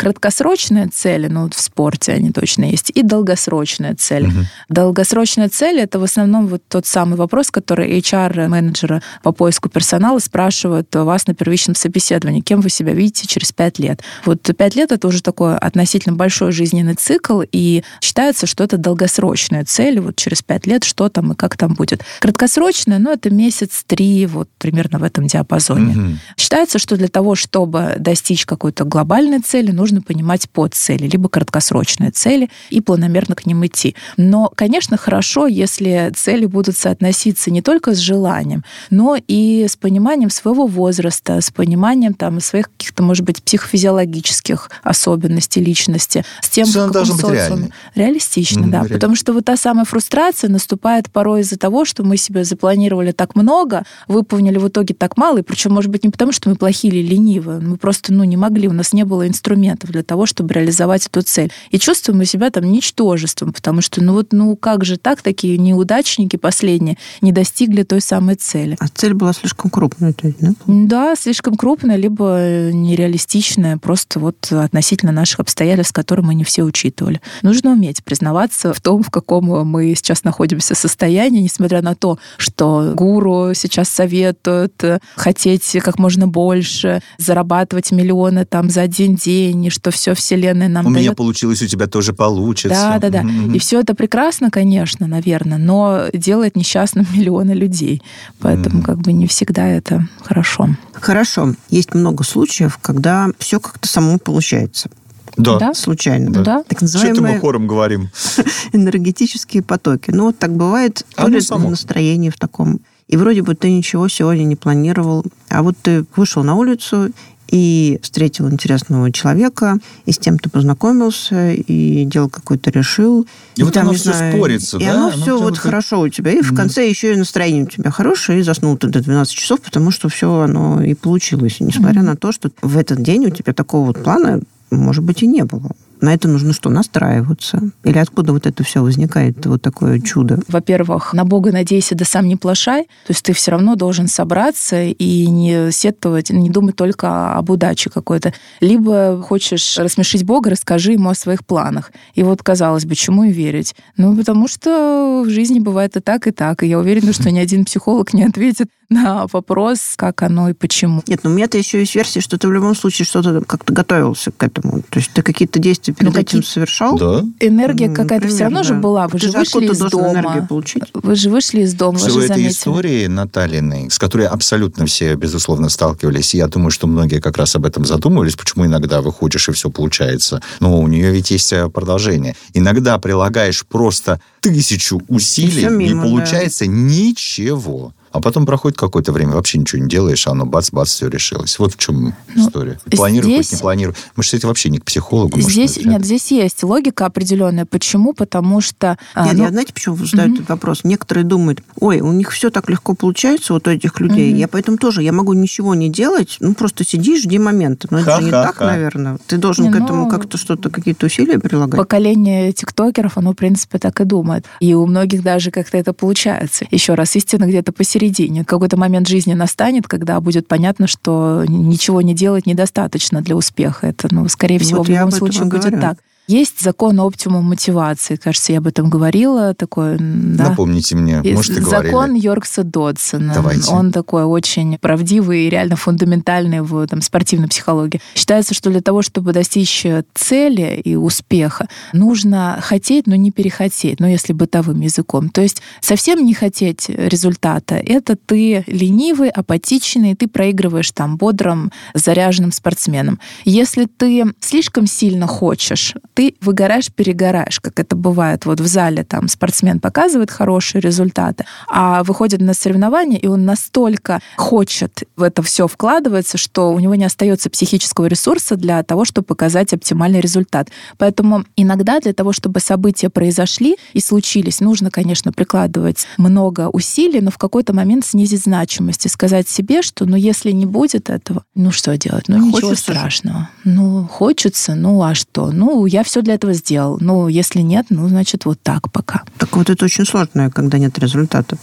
краткосрочной 0.70 0.88
цели, 0.88 1.28
ну, 1.28 1.42
вот 1.42 1.54
в 1.54 1.60
спорте 1.60 2.12
они 2.12 2.30
точно 2.30 2.64
есть, 2.64 2.90
и 2.94 3.02
долгосрочная 3.02 3.94
цель. 3.94 4.26
Мгм. 4.26 4.46
Долгосрочная 4.68 5.48
цель— 5.48 5.78
это 5.80 5.98
в 5.98 6.04
основном 6.04 6.46
вот 6.46 6.62
тот 6.68 6.86
самый 6.86 7.16
вопрос, 7.16 7.50
который 7.50 7.98
HR-менеджеры 7.98 9.02
по 9.22 9.32
поиску 9.32 9.68
персонала 9.68 10.18
спрашивают 10.18 10.94
вас 10.94 11.26
на 11.26 11.34
первичном 11.34 11.74
собеседовании. 11.74 12.40
Кем 12.40 12.60
вы 12.60 12.70
себя 12.70 12.92
видите 12.92 13.26
через 13.26 13.52
пять 13.52 13.78
лет? 13.78 14.02
Вот 14.24 14.42
пять 14.56 14.76
лет— 14.76 14.92
это 14.92 15.08
уже 15.08 15.22
такой 15.22 15.56
относительно 15.56 16.16
большой 16.16 16.52
жизненный 16.52 16.94
цикл, 16.94 17.42
и 17.52 17.82
считается, 18.00 18.46
что 18.46 18.64
это 18.64 18.76
долгосрочная 18.76 19.64
цель. 19.64 20.00
Вот 20.00 20.16
через 20.16 20.42
пять 20.42 20.66
лет 20.66 20.84
что 20.84 21.08
там 21.08 21.32
и 21.32 21.34
как 21.34 21.56
там 21.56 21.74
будет. 21.74 22.04
Краткосрочная, 22.20 22.98
ну, 22.98 23.12
это 23.12 23.30
месяц-три, 23.30 24.26
вот 24.26 24.48
примерно 24.58 24.98
в 24.98 25.02
этом 25.02 25.26
диапазоне. 25.26 25.94
Мгм. 25.94 26.20
Считается, 26.36 26.78
что 26.78 26.96
для 26.96 27.08
того, 27.08 27.34
чтобы 27.34 27.94
достичь 27.98 28.46
какой-то 28.46 28.84
глобальной 28.84 29.40
цели, 29.40 29.70
нужно 29.70 30.02
понимать 30.02 30.48
подцели, 30.60 31.06
либо 31.08 31.30
краткосрочные 31.30 32.10
цели 32.10 32.50
и 32.68 32.82
планомерно 32.82 33.34
к 33.34 33.46
ним 33.46 33.64
идти. 33.64 33.96
Но, 34.18 34.52
конечно, 34.54 34.98
хорошо, 34.98 35.46
если 35.46 36.12
цели 36.14 36.44
будут 36.44 36.76
соотноситься 36.76 37.50
не 37.50 37.62
только 37.62 37.94
с 37.94 37.98
желанием, 37.98 38.62
но 38.90 39.16
и 39.26 39.66
с 39.66 39.76
пониманием 39.76 40.28
своего 40.28 40.66
возраста, 40.66 41.40
с 41.40 41.50
пониманием 41.50 42.12
там, 42.12 42.40
своих 42.40 42.70
каких-то, 42.70 43.02
может 43.02 43.24
быть, 43.24 43.42
психофизиологических 43.42 44.70
особенностей 44.82 45.64
личности, 45.64 46.26
с 46.42 46.50
тем, 46.50 46.64
То 46.64 46.68
есть 46.68 46.76
в 46.76 46.78
она 46.78 46.88
каком 46.88 47.06
должна 47.06 47.28
быть 47.28 47.34
реальной. 47.34 47.72
Реалистично, 47.94 48.60
Мгм, 48.60 48.70
да. 48.70 48.78
реально. 48.80 48.94
Потому 48.94 49.16
что 49.16 49.32
вот 49.32 49.46
та 49.46 49.56
самая 49.56 49.86
фрустрация 49.86 50.50
наступает 50.50 51.10
порой 51.10 51.40
из-за 51.40 51.56
того, 51.56 51.86
что 51.86 52.04
мы 52.04 52.18
себе 52.18 52.44
запланировали 52.44 53.12
так 53.12 53.34
много, 53.34 53.84
выполнили 54.08 54.58
в 54.58 54.68
итоге 54.68 54.92
так 54.92 55.16
мало, 55.16 55.38
и 55.38 55.42
причем, 55.42 55.72
может 55.72 55.90
быть, 55.90 56.04
не 56.04 56.10
потому, 56.10 56.32
что 56.32 56.50
мы 56.50 56.56
плохие 56.56 56.92
или 56.92 57.06
ленивые, 57.14 57.60
мы 57.60 57.78
просто 57.78 58.12
ну, 58.12 58.24
не 58.24 58.36
могли, 58.36 58.68
у 58.68 58.72
нас 58.72 58.92
не 58.92 59.04
было 59.04 59.26
инструментов 59.26 59.90
для 59.90 60.02
того, 60.02 60.26
чтобы 60.26 60.49
реализовать 60.50 61.06
эту 61.06 61.22
цель. 61.22 61.52
И 61.70 61.78
чувствуем 61.78 62.18
мы 62.18 62.26
себя 62.26 62.50
там 62.50 62.70
ничтожеством, 62.70 63.52
потому 63.52 63.80
что, 63.80 64.02
ну 64.02 64.14
вот, 64.14 64.32
ну 64.32 64.56
как 64.56 64.84
же 64.84 64.96
так, 64.96 65.22
такие 65.22 65.58
неудачники 65.58 66.36
последние 66.36 66.96
не 67.20 67.32
достигли 67.32 67.82
той 67.82 68.00
самой 68.00 68.34
цели. 68.34 68.76
А 68.80 68.88
цель 68.88 69.14
была 69.14 69.32
слишком 69.32 69.70
крупной, 69.70 70.12
то 70.12 70.26
есть, 70.26 70.38
да? 70.40 70.50
Да, 70.66 71.16
слишком 71.16 71.56
крупная, 71.56 71.96
либо 71.96 72.38
э, 72.38 72.70
нереалистичная, 72.72 73.78
просто 73.78 74.20
вот 74.20 74.50
относительно 74.50 75.12
наших 75.12 75.40
обстоятельств, 75.40 75.92
которые 75.92 76.24
мы 76.24 76.34
не 76.34 76.44
все 76.44 76.62
учитывали. 76.62 77.20
Нужно 77.42 77.72
уметь 77.72 78.04
признаваться 78.04 78.72
в 78.74 78.80
том, 78.80 79.02
в 79.02 79.10
каком 79.10 79.44
мы 79.66 79.94
сейчас 79.94 80.24
находимся 80.24 80.74
состоянии, 80.74 81.40
несмотря 81.40 81.82
на 81.82 81.94
то, 81.94 82.18
что 82.36 82.92
гуру 82.94 83.52
сейчас 83.54 83.88
советуют 83.88 84.82
э, 84.84 84.98
хотеть 85.16 85.76
как 85.82 85.98
можно 85.98 86.26
больше, 86.26 87.02
зарабатывать 87.18 87.92
миллионы 87.92 88.44
там 88.44 88.70
за 88.70 88.82
один 88.82 89.14
день, 89.14 89.66
и 89.66 89.70
что 89.70 89.90
все 89.90 90.14
Вселенная 90.40 90.68
нам 90.68 90.86
У 90.86 90.90
дает. 90.90 91.04
меня 91.04 91.12
получилось, 91.14 91.60
у 91.62 91.66
тебя 91.66 91.86
тоже 91.86 92.12
получится. 92.14 92.70
Да, 92.70 92.98
да, 92.98 93.10
да. 93.10 93.22
Мгм. 93.22 93.52
И 93.54 93.58
все 93.58 93.80
это 93.80 93.94
прекрасно, 93.94 94.50
конечно, 94.50 95.06
наверное, 95.06 95.58
но 95.58 96.06
делает 96.14 96.56
несчастным 96.56 97.06
миллионы 97.14 97.52
людей. 97.52 98.02
Поэтому 98.40 98.76
Мгм. 98.78 98.82
как 98.84 98.98
бы 98.98 99.12
не 99.12 99.26
всегда 99.26 99.68
это 99.68 100.08
хорошо. 100.24 100.70
Хорошо. 100.94 101.54
Есть 101.68 101.94
много 101.94 102.24
случаев, 102.24 102.78
когда 102.80 103.28
все 103.38 103.60
как-то 103.60 103.86
само 103.86 104.18
получается. 104.18 104.90
Да. 105.36 105.58
Да? 105.58 105.74
Случайно. 105.74 106.30
Да. 106.30 106.42
Да. 106.42 106.62
Так 106.66 106.78
Что 106.78 106.86
это 106.86 106.98
мы 106.98 107.02
называемые 107.10 107.40
хором 107.40 107.66
говорим? 107.66 108.10
энергетические 108.72 109.62
потоки. 109.62 110.10
Ну, 110.10 110.24
вот 110.24 110.38
так 110.38 110.54
бывает. 110.56 111.04
А 111.16 111.24
То 111.24 111.28
ли 111.28 111.40
само. 111.40 111.70
настроение 111.70 112.30
в 112.30 112.38
таком. 112.38 112.80
И 113.08 113.16
вроде 113.16 113.42
бы 113.42 113.54
ты 113.54 113.70
ничего 113.72 114.08
сегодня 114.08 114.44
не 114.44 114.56
планировал. 114.56 115.24
А 115.48 115.62
вот 115.62 115.76
ты 115.82 116.04
вышел 116.16 116.42
на 116.44 116.54
улицу 116.54 117.10
и 117.50 117.98
встретил 118.02 118.48
интересного 118.48 119.10
человека, 119.12 119.78
и 120.06 120.12
с 120.12 120.18
тем 120.18 120.38
ты 120.38 120.48
познакомился, 120.48 121.52
и 121.52 122.04
дело 122.04 122.28
какое-то 122.28 122.70
решил. 122.70 123.26
И 123.56 123.62
вот 123.62 123.74
там, 123.74 123.88
оно 123.88 123.94
всё 123.94 124.12
знаю, 124.12 124.32
спорится, 124.36 124.78
и 124.78 124.84
да? 124.84 124.94
оно 124.94 125.08
Оно 125.08 125.22
все 125.22 125.38
вот 125.38 125.54
так- 125.54 125.62
хорошо 125.62 126.00
у 126.00 126.08
тебя. 126.08 126.32
И 126.32 126.42
в 126.42 126.54
конце 126.54 126.88
еще 126.88 127.12
и 127.12 127.16
настроение 127.16 127.64
у 127.64 127.66
тебя 127.66 127.90
хорошее, 127.90 128.40
и 128.40 128.42
заснул 128.42 128.76
ты 128.76 128.86
до 128.88 129.00
12 129.00 129.34
часов, 129.34 129.60
потому 129.60 129.90
что 129.90 130.08
все 130.08 130.40
оно 130.40 130.82
и 130.82 130.94
получилось. 130.94 131.56
Несмотря 131.60 132.02
на 132.02 132.16
то, 132.16 132.32
что 132.32 132.50
в 132.62 132.78
этот 132.78 133.02
день 133.02 133.26
у 133.26 133.30
тебя 133.30 133.52
такого 133.52 133.86
вот 133.88 134.02
плана, 134.02 134.40
может 134.70 135.02
быть, 135.04 135.22
и 135.22 135.26
не 135.26 135.44
было. 135.44 135.70
На 136.00 136.14
это 136.14 136.28
нужно 136.28 136.52
что, 136.52 136.70
настраиваться? 136.70 137.70
Или 137.84 137.98
откуда 137.98 138.32
вот 138.32 138.46
это 138.46 138.64
все 138.64 138.82
возникает, 138.82 139.44
вот 139.46 139.62
такое 139.62 140.00
чудо? 140.00 140.40
Во-первых, 140.48 141.12
на 141.12 141.24
Бога 141.24 141.52
надейся, 141.52 141.94
да 141.94 142.04
сам 142.04 142.26
не 142.26 142.36
плашай. 142.36 142.84
То 143.06 143.10
есть 143.10 143.22
ты 143.24 143.32
все 143.32 143.50
равно 143.50 143.76
должен 143.76 144.08
собраться 144.08 144.82
и 144.82 145.26
не 145.26 145.70
сетовать, 145.72 146.30
не 146.30 146.50
думать 146.50 146.76
только 146.76 147.34
об 147.34 147.50
удаче 147.50 147.90
какой-то. 147.90 148.32
Либо 148.60 149.22
хочешь 149.22 149.78
рассмешить 149.78 150.24
Бога, 150.24 150.50
расскажи 150.50 150.92
ему 150.92 151.10
о 151.10 151.14
своих 151.14 151.44
планах. 151.44 151.92
И 152.14 152.22
вот, 152.22 152.42
казалось 152.42 152.86
бы, 152.86 152.94
чему 152.94 153.24
и 153.24 153.32
верить? 153.32 153.74
Ну, 153.96 154.16
потому 154.16 154.48
что 154.48 155.22
в 155.26 155.30
жизни 155.30 155.60
бывает 155.60 155.96
и 155.96 156.00
так, 156.00 156.26
и 156.26 156.30
так. 156.30 156.62
И 156.62 156.66
я 156.66 156.78
уверена, 156.78 157.12
что 157.12 157.30
ни 157.30 157.38
один 157.40 157.64
психолог 157.64 158.14
не 158.14 158.24
ответит 158.24 158.68
на 158.90 159.26
вопрос, 159.32 159.94
как 159.96 160.22
оно 160.22 160.50
и 160.50 160.52
почему. 160.52 161.02
Нет, 161.06 161.20
ну 161.22 161.30
у 161.30 161.32
меня-то 161.32 161.56
еще 161.56 161.78
есть 161.78 161.94
версия, 161.94 162.20
что 162.20 162.38
ты 162.38 162.48
в 162.48 162.52
любом 162.52 162.74
случае 162.74 163.06
что-то 163.06 163.40
как-то 163.42 163.72
готовился 163.72 164.32
к 164.32 164.42
этому. 164.42 164.82
То 164.82 164.98
есть 164.98 165.12
ты 165.12 165.22
какие-то 165.22 165.60
действия 165.60 165.89
перед 165.92 166.12
Ну, 166.12 166.20
этим 166.20 166.42
совершал? 166.42 166.98
Да. 166.98 167.24
Энергия 167.40 167.88
какая-то 167.88 168.28
все 168.28 168.44
например, 168.44 168.58
равно 168.58 168.62
же 168.62 168.74
да. 168.74 168.80
была. 168.80 169.08
Вы 169.08 169.18
Ты 169.18 169.26
же 169.26 169.32
же 169.32 169.38
вышли 169.38 169.66
из 169.66 169.78
дома. 169.78 170.48
Вы 170.94 171.14
же 171.14 171.30
вышли 171.30 171.60
из 171.62 171.74
дома, 171.74 171.98
Все 171.98 172.10
же 172.10 172.26
этой 172.26 172.48
истории 172.48 173.06
Наталиной, 173.06 173.90
с 173.90 173.98
которой 173.98 174.26
абсолютно 174.26 174.86
все, 174.86 175.14
безусловно, 175.14 175.68
сталкивались, 175.68 176.34
я 176.34 176.48
думаю, 176.48 176.70
что 176.70 176.86
многие 176.86 177.20
как 177.20 177.36
раз 177.38 177.56
об 177.56 177.66
этом 177.66 177.84
задумывались, 177.84 178.36
почему 178.36 178.66
иногда 178.66 179.00
выходишь 179.00 179.48
и 179.48 179.52
все 179.52 179.70
получается. 179.70 180.42
Но 180.60 180.80
у 180.80 180.88
нее 180.88 181.10
ведь 181.10 181.30
есть 181.30 181.52
э, 181.52 181.68
продолжение. 181.68 182.36
Иногда 182.54 182.98
прилагаешь 182.98 183.64
просто 183.66 184.20
тысячу 184.40 185.02
усилий, 185.08 185.64
мимо, 185.64 185.82
не 185.82 185.94
да. 185.94 186.02
получается 186.02 186.66
ничего. 186.66 187.92
А 188.12 188.20
потом 188.20 188.44
проходит 188.44 188.76
какое-то 188.76 189.12
время, 189.12 189.32
вообще 189.34 189.58
ничего 189.58 189.82
не 189.82 189.88
делаешь, 189.88 190.26
а 190.26 190.32
оно 190.32 190.44
бац-бац, 190.44 190.88
все 190.88 191.08
решилось. 191.08 191.58
Вот 191.60 191.74
в 191.74 191.76
чем 191.78 192.14
Ну, 192.34 192.46
история. 192.48 192.80
Планирую, 192.90 193.36
хоть 193.36 193.46
здесь- 193.46 193.52
не 193.52 193.62
планирую. 193.62 193.94
Мы, 194.16 194.22
кстати, 194.24 194.44
вообще 194.46 194.68
не 194.70 194.78
к 194.78 194.84
психологу. 194.84 195.40
Здесь 195.40 195.76
нет, 195.84 196.04
здесь 196.04 196.30
есть 196.32 196.62
логика 196.64 197.06
определенная. 197.06 197.66
Почему? 197.66 198.12
Потому 198.12 198.60
что 198.60 198.98
а, 199.14 199.26
Нет, 199.26 199.36
ну, 199.36 199.44
я 199.44 199.50
знаете, 199.50 199.72
почему 199.72 199.96
задаю 199.96 200.28
Мгм. 200.30 200.34
этот 200.38 200.48
вопрос? 200.48 200.80
Некоторые 200.82 201.24
думают, 201.24 201.62
ой, 201.78 202.00
у 202.00 202.10
них 202.10 202.32
все 202.32 202.50
так 202.50 202.68
легко 202.68 202.94
получается, 202.94 203.52
вот 203.52 203.68
у 203.68 203.70
этих 203.70 204.00
людей. 204.00 204.30
Мгм. 204.30 204.38
Я 204.40 204.48
поэтому 204.48 204.76
тоже, 204.76 205.02
я 205.04 205.12
могу 205.12 205.32
ничего 205.34 205.76
не 205.76 205.88
делать, 205.88 206.36
ну, 206.40 206.54
просто 206.54 206.84
сиди, 206.84 207.16
жди 207.16 207.38
момента. 207.38 207.86
Но 207.92 208.00
это 208.00 208.16
же 208.18 208.24
не 208.24 208.30
так, 208.32 208.58
наверное. 208.58 209.18
Ты 209.28 209.36
должен 209.36 209.66
Не, 209.66 209.70
к 209.72 209.76
этому 209.76 210.06
ну, 210.06 210.10
как-то 210.10 210.36
что-то, 210.36 210.68
какие-то 210.70 211.06
усилия 211.06 211.38
прилагать. 211.38 211.78
поколение 211.78 212.52
тиктокеров, 212.52 213.16
оно, 213.18 213.32
в 213.32 213.36
принципе, 213.36 213.78
так 213.78 214.00
и 214.00 214.04
думает. 214.04 214.46
И 214.58 214.74
у 214.74 214.84
многих 214.86 215.22
даже 215.22 215.52
как-то 215.52 215.78
это 215.78 215.92
получается. 215.92 216.66
Еще 216.72 216.94
раз, 216.94 217.14
истина 217.14 217.44
где-то 217.46 217.70
посередине. 217.70 217.99
Какой-то 218.44 218.76
момент 218.76 219.08
жизни 219.08 219.34
настанет, 219.34 219.86
когда 219.86 220.20
будет 220.20 220.48
понятно, 220.48 220.86
что 220.86 221.44
ничего 221.46 222.02
не 222.02 222.14
делать 222.14 222.46
недостаточно 222.46 223.20
для 223.20 223.36
успеха. 223.36 223.88
Это, 223.88 224.08
ну, 224.10 224.28
скорее 224.28 224.58
всего, 224.58 224.78
Вот 224.78 224.88
в 224.88 224.90
любом 224.90 225.10
случае 225.10 225.44
будет 225.44 225.80
так. 225.80 225.98
Есть 226.30 226.60
закон 226.60 227.00
оптимум 227.00 227.44
мотивации. 227.44 228.14
Кажется, 228.14 228.52
я 228.52 228.58
об 228.58 228.68
этом 228.68 228.88
говорила. 228.88 229.52
Такой, 229.52 229.96
да. 229.98 230.50
Напомните 230.50 230.94
мне, 230.94 231.16
может, 231.34 231.58
и 231.58 231.60
говорили. 231.60 231.90
Закон 231.90 232.14
Йоркса 232.14 232.62
Додсона. 232.62 233.32
Давайте. 233.34 233.68
Он 233.72 233.90
такой 233.90 234.22
очень 234.22 234.78
правдивый 234.78 235.46
и 235.46 235.50
реально 235.50 235.74
фундаментальный 235.74 236.60
в 236.60 236.86
там, 236.86 237.02
спортивной 237.02 237.48
психологии. 237.48 238.00
Считается, 238.14 238.54
что 238.54 238.70
для 238.70 238.80
того, 238.80 239.02
чтобы 239.02 239.32
достичь 239.32 239.84
цели 240.14 240.80
и 240.84 240.94
успеха, 240.94 241.66
нужно 241.92 242.60
хотеть, 242.62 243.08
но 243.08 243.16
не 243.16 243.32
перехотеть, 243.32 243.98
ну, 243.98 244.06
если 244.06 244.32
бытовым 244.32 244.82
языком. 244.82 245.30
То 245.30 245.40
есть 245.40 245.60
совсем 245.80 246.24
не 246.24 246.34
хотеть 246.34 246.88
результата, 246.88 247.74
это 247.74 248.14
ты 248.14 248.62
ленивый, 248.68 249.30
апатичный, 249.30 250.14
ты 250.14 250.28
проигрываешь 250.28 250.92
там 250.92 251.16
бодрым, 251.16 251.72
заряженным 251.94 252.52
спортсменом. 252.52 253.18
Если 253.44 253.86
ты 253.86 254.26
слишком 254.38 254.86
сильно 254.86 255.26
хочешь, 255.26 255.94
ты 256.14 256.19
выгораешь, 256.40 256.92
перегораешь, 256.92 257.60
как 257.60 257.78
это 257.80 257.96
бывает 257.96 258.46
вот 258.46 258.60
в 258.60 258.66
зале, 258.66 259.04
там 259.04 259.28
спортсмен 259.28 259.80
показывает 259.80 260.30
хорошие 260.30 260.80
результаты, 260.80 261.44
а 261.68 262.02
выходит 262.04 262.40
на 262.40 262.54
соревнования, 262.54 263.18
и 263.18 263.26
он 263.26 263.44
настолько 263.44 264.20
хочет 264.36 265.04
в 265.16 265.22
это 265.22 265.42
все 265.42 265.66
вкладываться, 265.66 266.38
что 266.38 266.72
у 266.72 266.80
него 266.80 266.94
не 266.94 267.04
остается 267.04 267.50
психического 267.50 268.06
ресурса 268.06 268.56
для 268.56 268.82
того, 268.82 269.04
чтобы 269.04 269.26
показать 269.26 269.72
оптимальный 269.72 270.20
результат. 270.20 270.68
Поэтому 270.98 271.44
иногда 271.56 272.00
для 272.00 272.12
того, 272.12 272.32
чтобы 272.32 272.60
события 272.60 273.08
произошли 273.08 273.76
и 273.92 274.00
случились, 274.00 274.60
нужно, 274.60 274.90
конечно, 274.90 275.32
прикладывать 275.32 276.06
много 276.18 276.68
усилий, 276.68 277.20
но 277.20 277.30
в 277.30 277.38
какой-то 277.38 277.72
момент 277.72 278.04
снизить 278.04 278.42
значимость 278.42 279.06
и 279.06 279.08
сказать 279.08 279.48
себе, 279.48 279.82
что 279.82 280.04
ну 280.04 280.16
если 280.16 280.50
не 280.50 280.66
будет 280.66 281.10
этого, 281.10 281.44
ну 281.54 281.70
что 281.72 281.96
делать? 281.96 282.24
Ну 282.28 282.50
хочется 282.50 282.56
ничего 282.56 282.74
страшного. 282.74 283.38
Же. 283.64 283.70
Ну 283.70 284.08
хочется, 284.10 284.74
ну 284.74 285.02
а 285.02 285.14
что? 285.14 285.50
Ну 285.50 285.86
я 285.86 285.99
все 286.04 286.22
для 286.22 286.34
этого 286.34 286.52
сделал. 286.52 286.98
Ну 287.00 287.28
если 287.28 287.60
нет, 287.60 287.86
ну 287.90 288.08
значит 288.08 288.44
вот 288.44 288.60
так 288.62 288.90
пока. 288.92 289.22
Так 289.38 289.56
вот 289.56 289.70
это 289.70 289.84
очень 289.84 290.04
сложно, 290.04 290.50
когда 290.50 290.78
нет 290.78 290.98
результатов. 290.98 291.58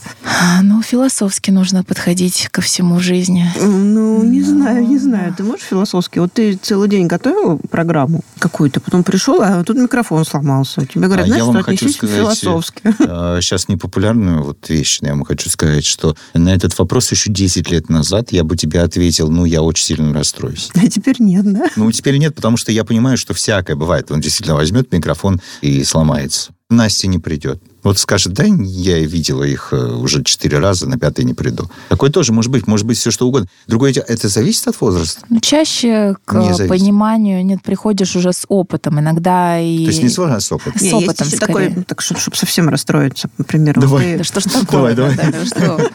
Ну 0.62 0.82
философски 0.82 1.51
нужно 1.51 1.84
подходить 1.84 2.48
ко 2.51 2.62
всему 2.62 3.00
жизни. 3.00 3.50
Ну 3.60 4.24
не 4.24 4.41
но... 4.41 4.46
знаю, 4.46 4.88
не 4.88 4.98
знаю. 4.98 5.34
Ты 5.36 5.44
можешь 5.44 5.65
философски? 5.65 6.20
Вот 6.20 6.34
ты 6.34 6.56
целый 6.56 6.89
день 6.89 7.08
готовил 7.08 7.60
программу 7.70 8.24
какую-то, 8.39 8.79
потом 8.79 9.03
пришел, 9.03 9.41
а 9.41 9.63
тут 9.63 9.77
микрофон 9.77 10.25
сломался. 10.25 10.86
Тебе 10.86 11.06
говорят, 11.06 11.25
а 11.25 11.27
знаешь, 11.27 11.44
я 11.44 11.51
вам 11.51 11.63
хочу 11.63 11.89
сказать, 11.89 12.15
философски. 12.15 12.82
Сейчас 13.41 13.65
э, 13.67 13.74
непопулярную 13.74 14.44
вот 14.44 14.70
вещь, 14.70 15.00
я 15.01 15.12
вам 15.12 15.24
хочу 15.24 15.50
сказать, 15.50 15.86
что 15.86 16.15
на 16.34 16.50
этот 16.50 16.77
вопрос 16.77 17.12
еще 17.12 17.32
10 17.32 17.70
лет 17.72 17.89
назад 17.89 18.32
я 18.32 18.44
бы 18.44 18.56
тебе 18.56 18.82
ответил, 18.82 19.29
ну, 19.29 19.46
я 19.46 19.62
очень 19.62 19.86
сильно 19.86 20.13
расстроюсь. 20.13 20.70
А 20.75 20.88
теперь 20.88 21.17
нет, 21.20 21.51
да? 21.51 21.67
Ну, 21.75 21.91
теперь 21.91 22.17
нет, 22.17 22.36
потому 22.36 22.58
что 22.58 22.72
я 22.72 22.84
понимаю, 22.84 23.17
что 23.17 23.34
всякое 23.34 23.75
бывает. 23.75 24.12
Он 24.12 24.22
действительно 24.27 24.55
возьмет 24.55 24.91
микрофон 24.91 25.41
и 25.62 25.84
сломается. 25.84 26.51
Настя 26.69 27.07
не 27.07 27.17
придет. 27.17 27.62
Вот 27.81 27.98
скажет, 27.98 28.34
да, 28.34 28.43
я 28.43 29.00
видела 29.00 29.43
их 29.43 29.69
э, 29.72 29.77
уже 29.77 30.22
четыре 30.22 30.60
раза, 30.60 30.86
на 30.86 31.00
пятый 31.00 31.24
не 31.24 31.34
приду. 31.34 31.72
Такое 31.88 32.10
тоже 32.10 32.34
может 32.34 32.51
быть, 32.51 32.67
может 32.67 32.86
быть 32.86 32.98
все 32.98 33.10
что 33.10 33.25
угодно. 33.25 33.48
Другое 33.67 33.93
дело, 33.93 34.03
это 34.05 34.27
зависит 34.27 34.67
от 34.67 34.81
возраста? 34.81 35.22
Ну, 35.29 35.39
чаще 35.39 36.17
к 36.25 36.34
не 36.34 36.67
пониманию 36.67 37.46
нет, 37.46 37.62
приходишь 37.63 38.17
уже 38.17 38.34
с 38.34 38.43
опытом. 38.50 39.00
Иногда 39.00 39.57
и... 39.62 39.86
То 39.86 39.91
есть 39.91 40.03
не 40.03 40.10
сложно 40.10 40.41
с 40.41 40.51
опытом? 40.51 40.77
С 40.77 40.91
опытом, 40.91 41.27
есть 41.27 41.39
такой, 41.39 41.74
так, 41.88 42.01
чтобы, 42.01 42.19
чтобы 42.19 42.36
совсем 42.36 42.67
расстроиться, 42.67 43.29
например. 43.38 43.79
Давай. 43.79 44.03
Ты... 44.03 44.17
Да 44.17 44.24
что 44.25 44.41
ж 44.41 44.43
такое? 44.43 44.93
Давай, 44.93 45.15
давай. 45.15 45.89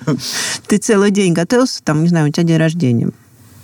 Ты 0.66 0.78
целый 0.78 1.10
день 1.10 1.34
готовился, 1.34 1.82
там, 1.82 2.02
не 2.02 2.08
знаю, 2.08 2.30
у 2.30 2.32
тебя 2.32 2.44
день 2.44 2.56
рождения. 2.56 3.10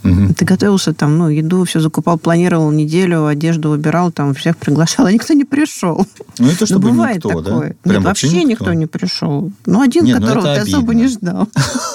Угу. 0.04 0.34
Ты 0.34 0.44
готовился 0.44 0.92
там, 0.94 1.18
ну, 1.18 1.28
еду 1.28 1.64
все 1.64 1.80
закупал, 1.80 2.18
планировал 2.18 2.70
неделю, 2.70 3.26
одежду 3.26 3.70
выбирал, 3.70 4.12
там 4.12 4.34
всех 4.34 4.56
приглашал, 4.56 5.06
а 5.06 5.12
никто 5.12 5.34
не 5.34 5.44
пришел. 5.44 6.06
Ну, 6.38 6.48
это 6.48 6.66
чтобы 6.66 6.88
ну, 6.88 6.94
бывает 6.94 7.16
никто, 7.16 7.42
такое. 7.42 7.68
Да? 7.70 7.74
Прям 7.82 7.96
Нет, 7.96 8.04
вообще 8.04 8.28
никто. 8.28 8.48
никто 8.48 8.72
не 8.74 8.86
пришел. 8.86 9.50
Ну, 9.66 9.80
один, 9.80 10.04
Нет, 10.04 10.20
ну, 10.20 10.26
которого 10.26 10.46
ну, 10.46 10.54
ты 10.54 10.60
обидно. 10.60 10.78
особо 10.78 10.94
не 10.94 11.08
ждал. 11.08 11.48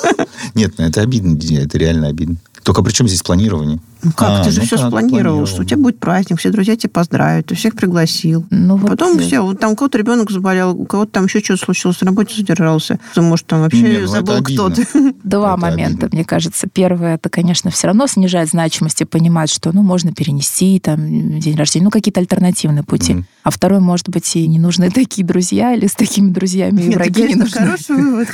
Нет, 0.54 0.74
ну 0.78 0.86
это 0.86 1.02
обидно, 1.02 1.38
это 1.58 1.78
реально 1.78 2.08
обидно. 2.08 2.36
Только 2.64 2.84
при 2.84 2.92
чем 2.92 3.08
здесь 3.08 3.22
планирование? 3.22 3.80
Ну 4.04 4.12
как, 4.12 4.30
а, 4.30 4.44
ты 4.44 4.52
же 4.52 4.60
ну 4.60 4.66
все 4.66 4.78
спланировал, 4.78 5.46
что 5.46 5.62
у 5.62 5.64
тебя 5.64 5.78
будет 5.78 6.00
праздник, 6.00 6.40
все 6.40 6.50
друзья 6.50 6.76
тебя 6.76 6.90
поздравят, 6.90 7.48
ты 7.48 7.56
всех 7.56 7.76
пригласил. 7.76 8.46
Ну, 8.50 8.76
вот 8.76 8.90
Потом 8.90 9.18
все, 9.20 9.42
вот 9.42 9.60
там 9.60 9.72
у 9.72 9.76
кого-то 9.76 9.98
ребенок 9.98 10.30
заболел, 10.30 10.72
у 10.72 10.86
кого-то 10.86 11.12
там 11.12 11.26
еще 11.26 11.40
что-то 11.40 11.66
случилось, 11.66 12.02
на 12.02 12.08
работе 12.08 12.36
задержался. 12.36 13.00
Может, 13.16 13.46
там 13.48 13.62
вообще 13.62 13.82
Не, 13.82 13.98
ну, 14.00 14.08
забыл, 14.08 14.44
кто 14.44 14.70
ты. 14.70 14.86
Два 15.24 15.54
это 15.54 15.62
момента, 15.62 16.06
обидно. 16.06 16.10
мне 16.12 16.26
кажется. 16.26 16.68
Первое, 16.72 17.16
это, 17.16 17.30
конечно, 17.30 17.72
все 17.72 17.88
равно 17.88 18.08
снижает 18.08 18.50
значимость 18.50 19.02
и 19.02 19.06
понимать, 19.06 19.50
что, 19.50 19.72
ну, 19.72 19.82
можно 19.82 20.14
перенести 20.14 20.80
там 20.80 21.40
день 21.40 21.56
рождения, 21.56 21.86
ну, 21.86 21.92
какие-то 21.92 22.20
альтернативные 22.20 22.84
пути. 22.84 23.14
Mm-hmm. 23.14 23.24
А 23.44 23.50
второй, 23.50 23.80
может 23.80 24.10
быть, 24.10 24.36
и 24.36 24.48
не 24.48 24.60
нужны 24.60 24.92
такие 24.92 25.26
друзья, 25.26 25.74
или 25.74 25.88
с 25.88 25.94
такими 25.94 26.30
друзьями 26.30 26.82
и 26.82 26.90
враги 26.90 27.24
не 27.24 27.36
нужны. 27.36 27.60
хороший 27.60 27.96
вывод. 27.96 28.28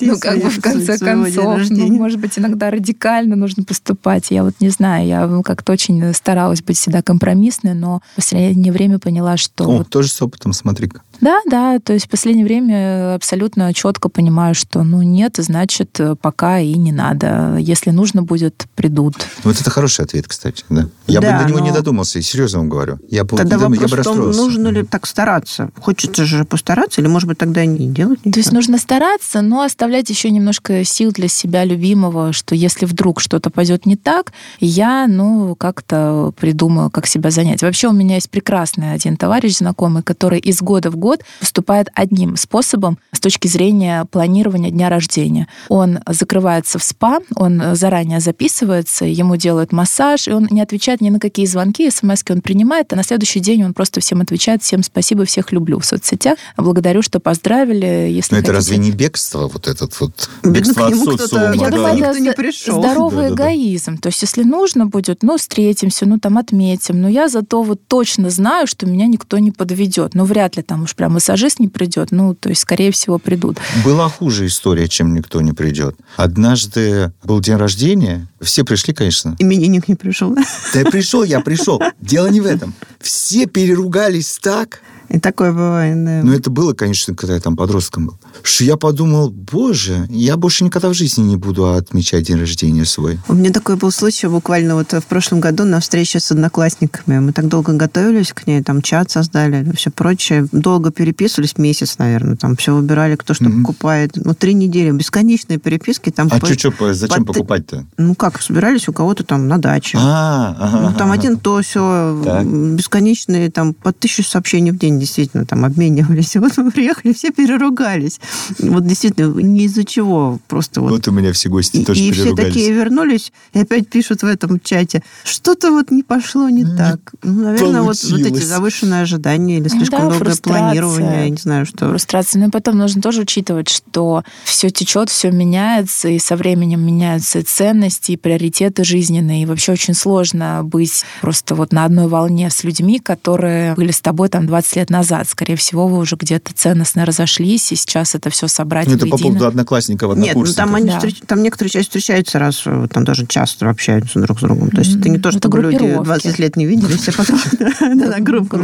Ну, 0.00 0.18
как 0.18 0.42
бы 0.42 0.50
в 0.50 0.60
конце 0.60 0.98
концов, 0.98 1.60
ну, 1.70 1.86
может 1.96 2.20
быть, 2.20 2.38
иногда 2.38 2.70
радикально 2.70 3.36
нужно 3.36 3.64
поступать. 3.64 4.30
Я 4.30 4.44
вот 4.44 4.55
не 4.60 4.68
знаю, 4.70 5.06
я 5.06 5.42
как-то 5.44 5.72
очень 5.72 6.12
старалась 6.14 6.62
быть 6.62 6.78
всегда 6.78 7.02
компромиссной, 7.02 7.74
но 7.74 8.00
в 8.12 8.16
последнее 8.16 8.72
время 8.72 8.98
поняла, 8.98 9.36
что... 9.36 9.64
О, 9.64 9.84
тоже 9.84 10.08
с 10.08 10.20
опытом, 10.22 10.52
смотри-ка. 10.52 11.02
Да, 11.20 11.40
да, 11.46 11.78
то 11.78 11.92
есть 11.92 12.06
в 12.06 12.08
последнее 12.08 12.44
время 12.44 13.14
абсолютно 13.14 13.72
четко 13.74 14.08
понимаю, 14.08 14.54
что 14.54 14.82
ну 14.82 15.02
нет, 15.02 15.36
значит, 15.38 16.00
пока 16.20 16.58
и 16.58 16.74
не 16.74 16.92
надо. 16.92 17.56
Если 17.58 17.90
нужно 17.90 18.22
будет, 18.22 18.66
придут. 18.74 19.14
Вот 19.44 19.60
это 19.60 19.70
хороший 19.70 20.04
ответ, 20.04 20.26
кстати, 20.28 20.64
да. 20.68 20.88
Я 21.06 21.20
да, 21.20 21.38
бы 21.38 21.44
до 21.44 21.50
него 21.50 21.60
не 21.60 21.72
додумался, 21.72 22.20
серьезно 22.22 22.60
вам 22.60 22.68
говорю. 22.68 22.98
Я 23.08 23.24
бы, 23.24 23.36
тогда 23.36 23.56
я 23.56 23.62
вопрос 23.62 23.90
бы 23.90 23.96
в 23.96 24.04
том, 24.04 24.30
нужно 24.30 24.68
ли 24.68 24.82
так 24.82 25.06
стараться. 25.06 25.70
Хочется 25.80 26.24
же 26.24 26.44
постараться, 26.44 27.00
или, 27.00 27.08
может 27.08 27.28
быть, 27.28 27.38
тогда 27.38 27.64
не 27.64 27.88
делать 27.88 28.20
ничего? 28.24 28.32
То 28.32 28.40
есть 28.40 28.52
нужно 28.52 28.78
стараться, 28.78 29.40
но 29.40 29.62
оставлять 29.62 30.10
еще 30.10 30.30
немножко 30.30 30.84
сил 30.84 31.12
для 31.12 31.28
себя 31.28 31.64
любимого, 31.64 32.32
что 32.32 32.54
если 32.54 32.86
вдруг 32.86 33.20
что-то 33.20 33.50
пойдет 33.50 33.86
не 33.86 33.96
так, 33.96 34.32
я, 34.60 35.06
ну, 35.08 35.54
как-то 35.54 36.32
придумаю, 36.38 36.90
как 36.90 37.06
себя 37.06 37.30
занять. 37.30 37.62
Вообще 37.62 37.88
у 37.88 37.92
меня 37.92 38.16
есть 38.16 38.30
прекрасный 38.30 38.92
один 38.92 39.16
товарищ 39.16 39.58
знакомый, 39.58 40.02
который 40.02 40.38
из 40.38 40.60
года 40.60 40.90
в 40.90 40.96
год 40.96 41.05
выступает 41.40 41.88
одним 41.94 42.36
способом 42.36 42.98
с 43.12 43.20
точки 43.20 43.48
зрения 43.48 44.06
планирования 44.10 44.70
дня 44.70 44.88
рождения. 44.88 45.48
Он 45.68 46.00
закрывается 46.06 46.78
в 46.78 46.82
спа, 46.82 47.18
он 47.34 47.74
заранее 47.74 48.20
записывается, 48.20 49.04
ему 49.04 49.36
делают 49.36 49.72
массаж, 49.72 50.28
и 50.28 50.32
он 50.32 50.48
не 50.50 50.60
отвечает 50.60 51.00
ни 51.00 51.10
на 51.10 51.20
какие 51.20 51.46
звонки, 51.46 51.90
смс 51.90 52.22
он 52.28 52.40
принимает, 52.40 52.92
а 52.92 52.96
на 52.96 53.02
следующий 53.02 53.40
день 53.40 53.64
он 53.64 53.74
просто 53.74 54.00
всем 54.00 54.20
отвечает, 54.20 54.62
всем 54.62 54.82
спасибо, 54.82 55.24
всех 55.24 55.52
люблю 55.52 55.78
в 55.78 55.84
соцсетях. 55.84 56.38
Благодарю, 56.56 57.02
что 57.02 57.20
поздравили. 57.20 58.10
Если 58.10 58.34
Но 58.34 58.40
это 58.40 58.52
разве 58.52 58.78
не 58.78 58.90
бегство, 58.90 59.48
вот 59.48 59.68
этот 59.68 59.98
вот 60.00 60.28
бегство 60.42 60.88
от 60.88 60.96
социума? 60.96 61.54
Я 61.54 61.70
думаю, 61.70 61.98
это 61.98 62.20
не 62.20 62.32
пришел. 62.32 62.80
здоровый 62.80 63.30
да, 63.30 63.34
эгоизм. 63.34 63.92
Да, 63.92 63.96
да. 63.96 64.00
То 64.02 64.06
есть, 64.08 64.22
если 64.22 64.42
нужно 64.42 64.86
будет, 64.86 65.22
ну, 65.22 65.36
встретимся, 65.36 66.06
ну, 66.06 66.18
там, 66.18 66.38
отметим. 66.38 67.00
Но 67.00 67.08
я 67.08 67.28
зато 67.28 67.62
вот 67.62 67.86
точно 67.86 68.30
знаю, 68.30 68.66
что 68.66 68.86
меня 68.86 69.06
никто 69.06 69.38
не 69.38 69.50
подведет. 69.50 70.14
Ну, 70.14 70.24
вряд 70.24 70.56
ли 70.56 70.62
там 70.62 70.84
уж 70.84 70.95
прям 70.96 71.12
массажист 71.12 71.60
не 71.60 71.68
придет, 71.68 72.10
ну, 72.10 72.34
то 72.34 72.48
есть, 72.48 72.62
скорее 72.62 72.90
всего, 72.90 73.18
придут. 73.18 73.58
Была 73.84 74.08
хуже 74.08 74.46
история, 74.46 74.88
чем 74.88 75.14
никто 75.14 75.40
не 75.40 75.52
придет. 75.52 75.96
Однажды 76.16 77.12
был 77.22 77.40
день 77.40 77.56
рождения, 77.56 78.26
все 78.40 78.64
пришли, 78.64 78.92
конечно. 78.94 79.36
Именинник 79.38 79.88
не 79.88 79.94
пришел, 79.94 80.30
да? 80.30 80.42
Да 80.74 80.90
пришел, 80.90 81.22
я 81.22 81.40
пришел. 81.40 81.80
Дело 82.00 82.26
не 82.26 82.40
в 82.40 82.46
этом. 82.46 82.74
Все 83.00 83.46
переругались 83.46 84.38
так, 84.42 84.80
и 85.08 85.20
такое 85.20 85.52
бывает, 85.52 86.04
да. 86.04 86.22
Ну, 86.22 86.32
это 86.32 86.50
было, 86.50 86.72
конечно, 86.72 87.14
когда 87.14 87.34
я 87.34 87.40
там 87.40 87.56
подростком 87.56 88.08
был. 88.08 88.18
Что 88.46 88.64
я 88.64 88.76
подумал, 88.76 89.30
боже, 89.30 90.06
я 90.08 90.36
больше 90.36 90.64
никогда 90.64 90.88
в 90.88 90.94
жизни 90.94 91.22
не 91.24 91.36
буду 91.36 91.72
отмечать 91.72 92.26
день 92.26 92.38
рождения 92.38 92.84
свой. 92.84 93.18
У 93.28 93.34
меня 93.34 93.50
такой 93.50 93.76
был 93.76 93.90
случай 93.90 94.28
буквально 94.28 94.76
вот 94.76 94.92
в 94.92 95.02
прошлом 95.02 95.40
году 95.40 95.64
на 95.64 95.80
встрече 95.80 96.20
с 96.20 96.30
одноклассниками. 96.30 97.18
Мы 97.18 97.32
так 97.32 97.48
долго 97.48 97.72
готовились 97.72 98.32
к 98.32 98.46
ней, 98.46 98.62
там 98.62 98.82
чат 98.82 99.10
создали, 99.10 99.68
все 99.76 99.90
прочее. 99.90 100.46
Долго 100.52 100.92
переписывались, 100.92 101.58
месяц, 101.58 101.98
наверное, 101.98 102.36
там 102.36 102.56
все 102.56 102.74
выбирали, 102.74 103.16
кто 103.16 103.34
что 103.34 103.44
mm-hmm. 103.44 103.62
покупает. 103.62 104.12
Ну, 104.14 104.34
три 104.34 104.54
недели, 104.54 104.92
бесконечные 104.92 105.58
переписки. 105.58 106.10
Там 106.10 106.28
а 106.30 106.38
по... 106.38 106.46
что, 106.46 106.70
что, 106.72 106.94
зачем 106.94 107.24
по... 107.24 107.32
покупать-то? 107.32 107.84
Ну, 107.98 108.14
как, 108.14 108.40
собирались 108.40 108.88
у 108.88 108.92
кого-то 108.92 109.24
там 109.24 109.48
на 109.48 109.58
даче. 109.58 109.98
А, 110.00 110.56
ага, 110.58 110.80
ну, 110.80 110.96
там 110.96 111.10
ага. 111.10 111.20
один 111.20 111.38
то 111.38 111.60
все, 111.62 112.22
так. 112.24 112.46
бесконечные, 112.46 113.50
там, 113.50 113.74
по 113.74 113.92
тысячу 113.92 114.22
сообщений 114.22 114.70
в 114.70 114.78
день 114.78 115.00
действительно 115.00 115.44
там 115.44 115.64
обменивались. 115.64 116.36
И 116.36 116.38
вот 116.38 116.56
мы 116.56 116.70
приехали, 116.70 117.12
все 117.12 117.32
переругались. 117.32 118.20
Вот 118.58 118.86
действительно, 118.86 119.32
не 119.40 119.64
из-за 119.64 119.84
чего. 119.84 120.38
Просто 120.48 120.80
вот. 120.80 120.90
Вот 120.90 121.08
у 121.08 121.12
меня 121.12 121.32
все 121.32 121.48
гости 121.48 121.78
И, 121.78 121.84
тоже 121.84 122.00
и 122.00 122.12
все 122.12 122.34
такие 122.34 122.72
вернулись 122.72 123.32
и 123.52 123.60
опять 123.60 123.88
пишут 123.88 124.22
в 124.22 124.26
этом 124.26 124.60
чате, 124.60 125.02
что-то 125.24 125.70
вот 125.70 125.90
не 125.90 126.02
пошло 126.02 126.48
не, 126.48 126.62
Не 126.62 126.76
так. 126.76 127.00
Ну, 127.22 127.44
наверное, 127.44 127.82
вот, 127.82 127.96
вот 128.04 128.20
эти 128.20 128.42
завышенные 128.42 129.02
ожидания 129.02 129.58
или 129.58 129.68
слишком 129.68 130.08
да, 130.08 130.10
долгое 130.10 130.36
планирование, 130.36 131.24
я 131.24 131.30
не 131.30 131.36
знаю, 131.36 131.66
что. 131.66 131.88
Фрустрация. 131.88 132.46
И 132.46 132.50
потом 132.50 132.76
нужно 132.78 133.02
тоже 133.02 133.22
учитывать, 133.22 133.68
что 133.68 134.24
все 134.44 134.70
течет, 134.70 135.10
все 135.10 135.30
меняется, 135.30 136.08
и 136.08 136.18
со 136.18 136.36
временем 136.36 136.84
меняются 136.84 137.42
ценности, 137.44 138.12
и 138.12 138.16
приоритеты 138.16 138.84
жизненные. 138.84 139.42
И 139.42 139.46
вообще 139.46 139.72
очень 139.72 139.94
сложно 139.94 140.62
быть 140.62 141.04
просто 141.20 141.54
вот 141.54 141.72
на 141.72 141.84
одной 141.84 142.08
волне 142.08 142.50
с 142.50 142.64
людьми, 142.64 142.98
которые 142.98 143.74
были 143.74 143.90
с 143.90 144.00
тобой 144.00 144.28
там 144.28 144.46
20 144.46 144.76
лет 144.76 144.90
назад. 144.90 145.28
Скорее 145.28 145.56
всего, 145.56 145.88
вы 145.88 145.98
уже 145.98 146.16
где-то 146.16 146.52
ценностно 146.54 147.04
разошлись, 147.04 147.72
и 147.72 147.76
сейчас 147.76 148.14
это 148.14 148.25
все 148.30 148.48
собрать 148.48 148.86
Ну, 148.88 148.94
это 148.94 149.06
по 149.06 149.16
поводу 149.18 149.46
одноклассников, 149.46 150.10
Нет, 150.10 150.16
ну 150.18 150.22
однокурсников. 150.42 150.56
там, 150.64 150.74
они 150.74 150.90
Да. 150.90 150.98
встреч- 150.98 151.22
там 151.26 151.42
некоторые 151.42 151.70
части 151.70 151.88
встречаются 151.88 152.38
раз, 152.38 152.62
э, 152.66 152.86
там 152.92 153.04
даже 153.04 153.26
часто 153.26 153.68
общаются 153.70 154.20
друг 154.20 154.38
с 154.38 154.42
другом. 154.42 154.70
То 154.70 154.78
есть 154.78 154.96
это 154.96 155.08
не 155.08 155.18
то, 155.18 155.28
Это 155.30 155.38
чтобы 155.38 155.60
люди 155.62 155.76
группировки. 155.76 156.04
20 156.04 156.38
лет 156.38 156.56
не 156.56 156.66
виделись, 156.66 157.08
а 157.08 157.12
потом 157.12 157.38
на 157.80 158.20
группу. 158.20 158.58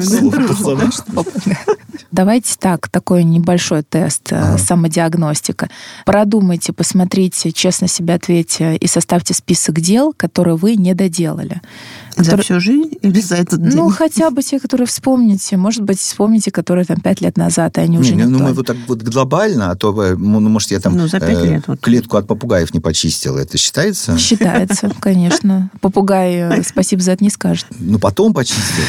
Давайте 2.11 2.57
так, 2.59 2.89
такой 2.89 3.25
небольшой 3.25 3.83
тест, 3.83 4.33
э, 4.33 4.37
Ага. 4.37 4.59
самодиагностика. 4.59 5.69
Продумайте, 6.05 6.73
посмотрите, 6.73 7.53
честно 7.53 7.89
себе 7.89 8.15
ответьте 8.15 8.77
и 8.77 8.87
составьте 8.87 9.35
список 9.35 9.81
дел, 9.81 10.13
которые 10.17 10.57
вы 10.57 10.77
не 10.77 10.95
доделали. 10.95 11.61
За 12.17 12.37
всю 12.37 12.61
жизнь 12.61 12.99
или 13.01 13.21
за 13.21 13.37
этот 13.37 13.63
день? 13.63 13.75
Ну, 13.75 13.89
хотя 13.91 14.31
бы 14.31 14.43
те, 14.43 14.61
которые 14.61 14.87
вспомните. 14.87 15.57
Может 15.57 15.83
быть, 15.83 15.99
вспомните, 15.99 16.51
которые 16.51 16.85
там 16.85 17.01
пять 17.01 17.21
лет 17.21 17.37
назад, 17.37 17.79
и 17.79 17.81
они 17.81 17.99
уже 17.99 18.15
Не, 18.15 18.25
не 18.25 18.29
ну 18.29 18.39
мы 18.41 18.53
вот 18.53 18.67
так 18.67 18.77
вот 18.87 19.03
глобально, 19.03 19.71
а 19.71 19.77
то, 19.77 19.91
э, 20.03 20.17
ну, 20.17 20.41
может, 20.41 20.71
я 20.71 20.81
там 20.81 20.97
Ну, 20.97 21.09
за 21.09 21.19
э, 21.19 21.45
лет 21.45 21.65
вот. 21.67 21.81
клетку 21.81 22.17
от 22.17 22.27
попугаев 22.27 22.73
не 22.75 22.81
почистил. 22.81 23.37
Это 23.37 23.59
считается? 23.59 24.19
Считается, 24.19 24.91
конечно. 25.01 25.71
Попугай 25.81 26.35
э, 26.35 26.63
спасибо 26.63 27.03
за 27.03 27.13
это 27.13 27.25
не 27.25 27.31
скажет. 27.31 27.67
Ну, 27.79 27.99
потом 27.99 28.35
почистил. 28.35 28.85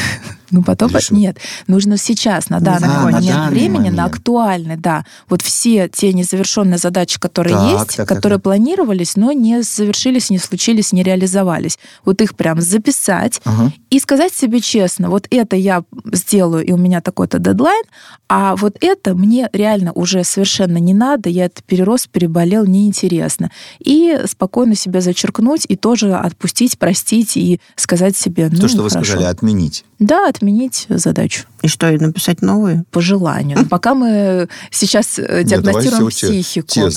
Ну, 0.50 0.62
потом... 0.62 0.90
Что? 1.00 1.14
Нет, 1.14 1.38
нужно 1.66 1.96
сейчас, 1.96 2.48
на 2.48 2.60
данный 2.60 2.88
законе. 2.88 3.02
момент 3.04 3.24
на 3.26 3.32
данный 3.32 3.50
времени, 3.50 3.76
момент. 3.78 3.96
на 3.96 4.04
актуальный, 4.04 4.76
да. 4.76 5.04
Вот 5.28 5.42
все 5.42 5.88
те 5.88 6.12
незавершенные 6.12 6.78
задачи, 6.78 7.18
которые 7.18 7.56
Так, 7.56 7.80
есть, 7.80 7.96
так, 7.96 8.08
которые 8.08 8.38
так. 8.38 8.44
планировались, 8.44 9.16
но 9.16 9.32
не 9.32 9.62
завершились, 9.62 10.30
не 10.30 10.38
случились, 10.38 10.92
не 10.92 11.02
реализовались. 11.02 11.78
Вот 12.04 12.20
их 12.20 12.36
прям 12.36 12.60
записать 12.60 13.13
Ага. 13.44 13.72
и 13.90 13.98
сказать 14.00 14.32
себе 14.34 14.60
честно, 14.60 15.10
вот 15.10 15.26
это 15.30 15.56
я 15.56 15.84
сделаю, 16.12 16.64
и 16.64 16.72
у 16.72 16.76
меня 16.76 17.00
такой-то 17.00 17.38
дедлайн, 17.38 17.82
а 18.28 18.56
вот 18.56 18.76
это 18.80 19.14
мне 19.14 19.48
реально 19.52 19.92
уже 19.92 20.24
совершенно 20.24 20.78
не 20.78 20.94
надо, 20.94 21.28
я 21.28 21.46
это 21.46 21.62
перерос, 21.62 22.06
переболел, 22.06 22.64
неинтересно. 22.66 23.50
И 23.78 24.18
спокойно 24.26 24.74
себя 24.74 25.00
зачеркнуть, 25.00 25.64
и 25.68 25.76
тоже 25.76 26.14
отпустить, 26.14 26.78
простить, 26.78 27.36
и 27.36 27.60
сказать 27.76 28.16
себе, 28.16 28.48
ну, 28.50 28.58
То, 28.60 28.68
что 28.68 28.82
вы 28.82 28.90
хорошо. 28.90 29.12
сказали, 29.12 29.26
отменить. 29.30 29.84
Да, 29.98 30.28
отменить 30.28 30.86
задачу 30.88 31.44
И 31.62 31.68
что, 31.68 31.90
и 31.90 31.98
написать 31.98 32.42
новые? 32.42 32.84
по 32.90 33.00
желанию. 33.00 33.58
Но 33.60 33.64
пока 33.66 33.94
мы 33.94 34.48
сейчас 34.70 35.18
э, 35.18 35.44
диагностируем 35.44 36.04
Нет, 36.04 36.12
психику. 36.12 36.66
те-. 36.68 36.90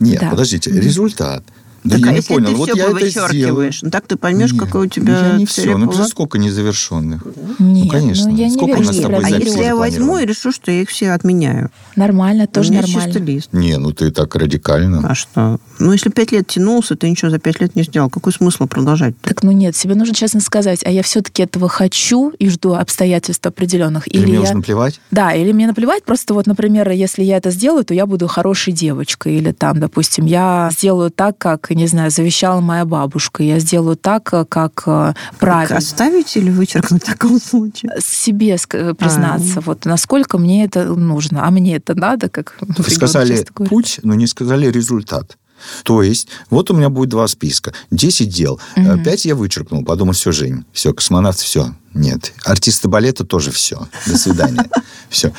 Нет, 0.00 0.20
Да. 0.20 0.30
подождите, 0.30 0.70
результат. 0.70 1.42
Да 1.86 1.96
так, 1.96 2.00
я 2.00 2.08
а 2.08 2.10
не 2.10 2.16
если 2.16 2.34
понял, 2.34 2.46
ты 2.48 2.54
вот 2.54 2.68
все 2.70 2.78
я 2.78 2.84
это 2.84 2.94
вычеркиваешь, 2.94 3.82
ну 3.82 3.90
так 3.90 4.06
ты 4.06 4.16
поймешь, 4.16 4.52
Нет, 4.52 4.60
какой 4.62 4.86
у 4.86 4.88
тебя 4.88 5.30
Я 5.30 5.36
не 5.36 5.46
все, 5.46 5.76
ну 5.76 5.86
план. 5.88 6.02
же 6.02 6.08
сколько 6.08 6.38
незавершенных. 6.38 7.24
Нет, 7.58 7.84
Ну, 7.84 7.88
конечно. 7.88 8.28
ну, 8.30 8.36
я 8.36 8.48
не 8.48 8.54
Сколько 8.54 8.76
верю, 8.78 8.80
у 8.82 8.86
нас 8.86 8.96
с 8.96 9.00
тобой 9.00 9.18
А 9.18 9.20
записей 9.22 9.46
если 9.46 9.62
я 9.62 9.76
возьму 9.76 10.18
и 10.18 10.26
решу, 10.26 10.52
что 10.52 10.70
я 10.70 10.82
их 10.82 10.88
все 10.90 11.12
отменяю? 11.12 11.70
Нормально, 11.94 12.46
тоже 12.46 12.70
у 12.70 12.72
меня 12.72 12.82
нормально. 12.82 13.12
чистый 13.12 13.24
лист. 13.24 13.48
Не, 13.52 13.78
ну 13.78 13.92
ты 13.92 14.10
так 14.10 14.34
радикально. 14.34 15.08
А 15.08 15.14
что? 15.14 15.58
Ну, 15.78 15.92
если 15.92 16.10
пять 16.10 16.32
лет 16.32 16.46
тянулся, 16.46 16.96
ты 16.96 17.08
ничего 17.08 17.30
за 17.30 17.38
пять 17.38 17.60
лет 17.60 17.76
не 17.76 17.82
сделал. 17.82 18.10
Какой 18.10 18.32
смысл 18.32 18.66
продолжать? 18.66 19.14
Так, 19.20 19.42
ну 19.42 19.52
нет, 19.52 19.76
себе 19.76 19.94
нужно 19.94 20.14
честно 20.14 20.40
сказать, 20.40 20.80
а 20.84 20.90
я 20.90 21.02
все-таки 21.02 21.42
этого 21.42 21.68
хочу 21.68 22.30
и 22.30 22.48
жду 22.48 22.74
обстоятельств 22.74 23.46
определенных. 23.46 24.12
Или 24.12 24.24
мне 24.24 24.34
я... 24.34 24.40
уже 24.40 24.54
наплевать? 24.54 25.00
Да, 25.10 25.32
или 25.32 25.52
мне 25.52 25.66
наплевать, 25.66 26.04
просто 26.04 26.34
вот, 26.34 26.46
например, 26.46 26.90
если 26.90 27.22
я 27.22 27.36
это 27.36 27.50
сделаю, 27.50 27.84
то 27.84 27.94
я 27.94 28.06
буду 28.06 28.26
хорошей 28.26 28.72
девочкой. 28.72 29.36
Или 29.36 29.52
там, 29.52 29.78
допустим, 29.80 30.24
я 30.26 30.70
сделаю 30.72 31.10
так, 31.10 31.38
как, 31.38 31.70
не 31.76 31.86
знаю, 31.86 32.10
завещала 32.10 32.60
моя 32.60 32.84
бабушка. 32.84 33.42
Я 33.42 33.58
сделаю 33.60 33.96
так, 33.96 34.32
э, 34.32 34.44
как 34.48 34.82
э, 34.86 35.14
Так 35.14 35.38
правильно. 35.38 35.76
оставить 35.76 36.36
или 36.36 36.50
вычеркнуть 36.50 37.02
в 37.02 37.06
таком 37.06 37.40
случае? 37.40 37.92
себе 38.00 38.54
ск- 38.54 38.94
признаться, 38.94 39.58
А. 39.58 39.60
вот 39.60 39.84
насколько 39.84 40.38
мне 40.38 40.64
это 40.64 40.84
нужно. 40.86 41.46
А 41.46 41.50
мне 41.50 41.76
это 41.76 41.94
надо, 41.94 42.28
как 42.28 42.56
сказали 42.88 43.44
путь, 43.68 44.00
но 44.02 44.14
не 44.14 44.26
сказали 44.26 44.66
результат. 44.70 45.36
То 45.84 46.02
есть, 46.02 46.28
вот 46.50 46.70
у 46.70 46.74
меня 46.74 46.90
будет 46.90 47.08
два 47.10 47.26
списка. 47.28 47.72
10 47.90 48.28
дел. 48.28 48.60
Пять 49.04 49.24
я 49.24 49.34
вычеркнул. 49.34 49.84
Подумал, 49.84 50.12
все, 50.12 50.30
Жень, 50.32 50.64
все, 50.72 50.92
космонавт, 50.92 51.38
все. 51.38 51.74
Нет. 51.96 52.32
Артисты 52.44 52.88
балета 52.88 53.24
тоже 53.24 53.50
все. 53.50 53.88
До 54.06 54.16
свидания. 54.18 54.64
Все. 55.08 55.32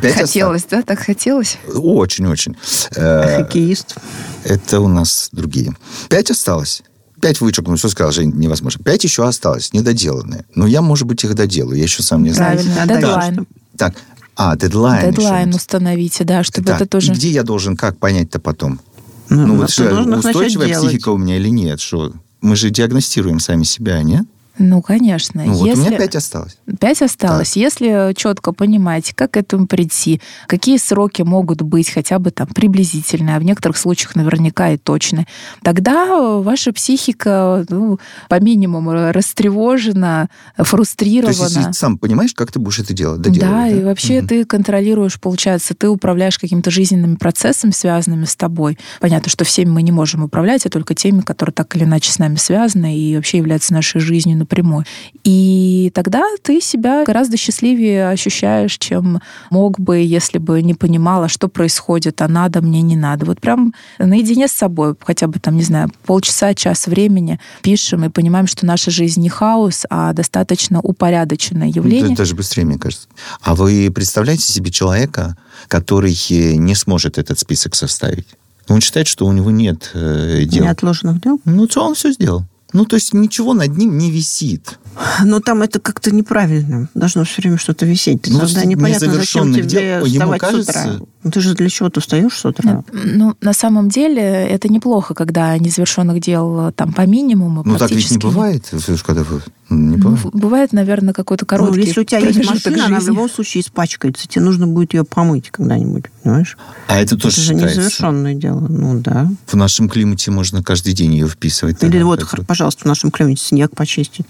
Пять 0.00 0.14
Хотелось, 0.14 0.64
да? 0.64 0.82
Так 0.82 0.98
хотелось? 0.98 1.58
осталось. 1.66 1.84
Очень-очень. 1.84 2.56
Э, 2.96 3.42
Хоккеист. 3.42 3.96
Это 4.42 4.80
у 4.80 4.88
нас 4.88 5.28
другие. 5.32 5.76
Пять 6.08 6.30
осталось. 6.30 6.82
Пять 7.20 7.40
вычеркнул, 7.40 7.76
все 7.76 7.88
сказал, 7.88 8.10
Жень, 8.10 8.32
невозможно. 8.34 8.82
Пять 8.82 9.04
еще 9.04 9.26
осталось, 9.28 9.72
недоделанные. 9.74 10.46
Но 10.54 10.66
я, 10.66 10.80
может 10.80 11.06
быть, 11.06 11.22
их 11.24 11.34
доделаю. 11.34 11.76
Я 11.76 11.82
еще 11.84 12.02
сам 12.02 12.22
не 12.22 12.32
знаю. 12.32 12.58
Правильно, 12.58 12.82
А 12.82 12.86
дедлайн. 12.86 13.46
Так, 13.76 13.94
а, 14.34 14.56
дедлайн. 14.56 15.10
Дедлайн 15.12 15.48
еще. 15.50 15.56
установите, 15.58 16.24
да, 16.24 16.42
чтобы 16.42 16.66
Так, 16.66 16.76
это 16.80 16.86
тоже... 16.90 17.12
и 17.12 17.14
где 17.14 17.28
я 17.30 17.42
должен, 17.42 17.76
как 17.76 17.98
понять-то 17.98 18.40
потом? 18.40 18.80
Ну, 19.28 19.36
Ну, 19.36 19.46
ну, 19.46 19.56
вот 19.60 19.70
что, 19.70 19.84
устойчивая 20.16 20.68
делать. 20.68 20.88
психика 20.88 21.10
у 21.10 21.18
меня 21.18 21.36
или 21.36 21.48
нет? 21.48 21.80
Что 21.80 22.12
мы 22.40 22.56
же 22.56 22.70
диагностируем 22.70 23.40
сами 23.40 23.64
себя, 23.64 24.02
нет? 24.02 24.24
Ну, 24.62 24.80
конечно. 24.80 25.42
Ну, 25.44 25.52
вот 25.54 25.62
у 25.62 25.66
Если... 25.66 25.80
меня 25.88 25.98
пять 25.98 26.14
осталось. 26.14 26.56
Пять 26.78 27.02
осталось. 27.02 27.56
Если 27.56 28.14
четко 28.14 28.52
понимаете, 28.52 29.12
как 29.12 29.32
к 29.32 29.36
этому 29.36 29.66
прийти, 29.66 30.20
какие 30.46 30.76
сроки 30.76 31.22
могут 31.22 31.62
быть 31.62 31.90
хотя 31.90 32.18
бы 32.20 32.30
там 32.30 32.46
приблизительные, 32.46 33.36
а 33.36 33.40
в 33.40 33.42
некоторых 33.42 33.76
случаях 33.76 34.14
наверняка 34.14 34.70
и 34.70 34.76
точные, 34.76 35.26
тогда 35.62 36.38
ваша 36.38 36.72
психика 36.72 37.64
ну, 37.70 37.98
по 38.28 38.38
минимуму 38.40 38.92
растревожена, 39.12 40.28
То 40.56 40.64
фрустрирована. 40.64 41.30
есть, 41.30 41.56
если 41.56 41.62
ты 41.62 41.72
сам 41.72 41.98
понимаешь, 41.98 42.34
как 42.34 42.52
ты 42.52 42.60
будешь 42.60 42.78
это 42.78 42.92
делать, 42.92 43.20
Да, 43.20 43.30
доделывать, 43.30 43.72
и 43.72 43.82
вообще 43.82 44.18
Мгм. 44.18 44.28
ты 44.28 44.44
контролируешь, 44.44 45.20
получается, 45.20 45.74
ты 45.74 45.88
управляешь 45.88 46.38
какими-то 46.38 46.70
жизненными 46.70 47.16
процессами, 47.16 47.72
связанными 47.72 48.26
с 48.26 48.36
тобой. 48.36 48.78
Понятно, 49.00 49.28
что 49.28 49.44
всеми 49.44 49.70
мы 49.70 49.82
не 49.82 49.92
можем 49.92 50.22
управлять, 50.22 50.66
а 50.66 50.68
только 50.70 50.94
теми, 50.94 51.22
которые 51.22 51.52
так 51.52 51.74
или 51.74 51.82
иначе 51.84 52.12
с 52.12 52.18
нами 52.18 52.36
связаны 52.36 52.96
и 52.96 53.16
вообще 53.16 53.38
являются 53.38 53.72
нашей 53.72 54.00
жизнью 54.00 54.36
напрямую. 54.52 54.84
И 55.24 55.90
тогда 55.94 56.22
ты 56.42 56.60
себя 56.60 57.04
гораздо 57.04 57.36
счастливее 57.36 58.08
ощущаешь, 58.08 58.76
чем 58.78 59.20
мог 59.50 59.80
бы, 59.80 59.98
если 59.98 60.38
бы 60.38 60.62
не 60.62 60.74
понимала, 60.74 61.28
что 61.28 61.48
происходит, 61.48 62.20
а 62.20 62.28
надо, 62.28 62.60
мне 62.60 62.82
не 62.82 62.96
надо. 62.96 63.24
Вот 63.24 63.40
прям 63.40 63.72
наедине 63.98 64.48
с 64.48 64.52
собой, 64.52 64.94
хотя 65.00 65.26
бы 65.26 65.38
там, 65.38 65.56
не 65.56 65.62
знаю, 65.62 65.90
полчаса, 66.04 66.54
час 66.54 66.86
времени 66.86 67.40
пишем 67.62 68.04
и 68.04 68.08
понимаем, 68.08 68.46
что 68.46 68.66
наша 68.66 68.90
жизнь 68.90 69.22
не 69.22 69.28
хаос, 69.28 69.86
а 69.88 70.12
достаточно 70.12 70.80
упорядоченное 70.80 71.68
явление. 71.68 72.12
Это 72.12 72.18
даже 72.18 72.34
быстрее, 72.34 72.64
мне 72.64 72.78
кажется. 72.78 73.08
А 73.40 73.54
вы 73.54 73.90
представляете 73.94 74.52
себе 74.52 74.70
человека, 74.70 75.36
который 75.68 76.16
э, 76.30 76.56
не 76.56 76.74
сможет 76.74 77.18
этот 77.18 77.38
список 77.38 77.74
составить? 77.74 78.26
Он 78.68 78.80
считает, 78.80 79.06
что 79.06 79.26
у 79.26 79.32
него 79.32 79.50
нет 79.50 79.90
э, 79.94 80.42
дел. 80.44 80.64
Неотложенных 80.64 81.20
дел. 81.20 81.40
Ну, 81.44 81.68
он 81.76 81.94
все 81.94 82.12
сделал? 82.12 82.44
Ну, 82.72 82.84
то 82.86 82.96
есть 82.96 83.12
ничего 83.12 83.52
над 83.54 83.76
ним 83.76 83.98
не 83.98 84.10
висит. 84.10 84.78
Но 85.22 85.40
там 85.40 85.62
это 85.62 85.78
как-то 85.80 86.10
неправильно. 86.10 86.88
Должно 86.94 87.24
все 87.24 87.42
время 87.42 87.58
что-то 87.58 87.84
висеть. 87.86 88.26
Ну, 88.28 88.40
тогда 88.40 88.64
непонятно, 88.64 89.12
зачем 89.12 89.52
тебе 89.52 89.64
дел, 89.64 90.04
ему 90.04 90.34
вставать 90.34 90.40
кажется- 90.40 90.72
с 90.72 90.86
утра. 90.96 91.06
Ну, 91.24 91.30
ты 91.30 91.40
же 91.40 91.54
для 91.54 91.68
чего-то 91.68 92.00
встаешь 92.00 92.32
с 92.36 92.44
утра? 92.44 92.82
Ну, 92.92 93.34
на 93.40 93.52
самом 93.52 93.88
деле, 93.88 94.22
это 94.22 94.68
неплохо, 94.68 95.14
когда 95.14 95.56
незавершенных 95.56 96.20
дел 96.20 96.68
э, 96.68 96.72
там 96.72 96.92
по 96.92 97.02
минимуму 97.06 97.62
Ну, 97.64 97.76
так 97.78 97.90
ведь 97.90 98.10
не 98.10 98.18
бывает, 98.18 98.68
когда 99.04 99.22
вы... 99.22 99.40
Не 99.70 99.96
Ну, 99.96 100.02
бывает. 100.10 100.34
бывает, 100.34 100.72
наверное, 100.72 101.14
какой-то 101.14 101.44
Ну, 101.44 101.48
короткий 101.48 101.80
если 101.80 102.00
у 102.00 102.04
тебя 102.04 102.18
есть 102.18 102.44
машина, 102.44 102.86
она 102.86 102.96
в 102.96 103.00
жизни. 103.00 103.14
любом 103.14 103.30
случае 103.30 103.62
испачкается. 103.62 104.28
Тебе 104.28 104.44
нужно 104.44 104.66
будет 104.66 104.92
ее 104.94 105.04
помыть 105.04 105.50
когда-нибудь, 105.50 106.04
понимаешь? 106.22 106.58
А 106.88 106.98
это 107.00 107.16
тоже 107.16 107.36
это 107.36 107.40
же 107.42 107.52
считается. 107.54 107.78
незавершенное 107.78 108.34
дело. 108.34 108.60
Ну, 108.68 109.00
да. 109.00 109.30
В 109.46 109.54
нашем 109.54 109.88
климате 109.88 110.30
можно 110.30 110.62
каждый 110.62 110.92
день 110.92 111.14
ее 111.14 111.28
вписывать. 111.28 111.82
Или 111.82 111.90
тогда, 111.90 112.04
вот, 112.04 112.20
так 112.20 112.46
пожалуйста, 112.46 112.82
в 112.82 112.86
нашем 112.86 113.10
климате 113.10 113.40
снег 113.42 113.74
почистить. 113.74 114.26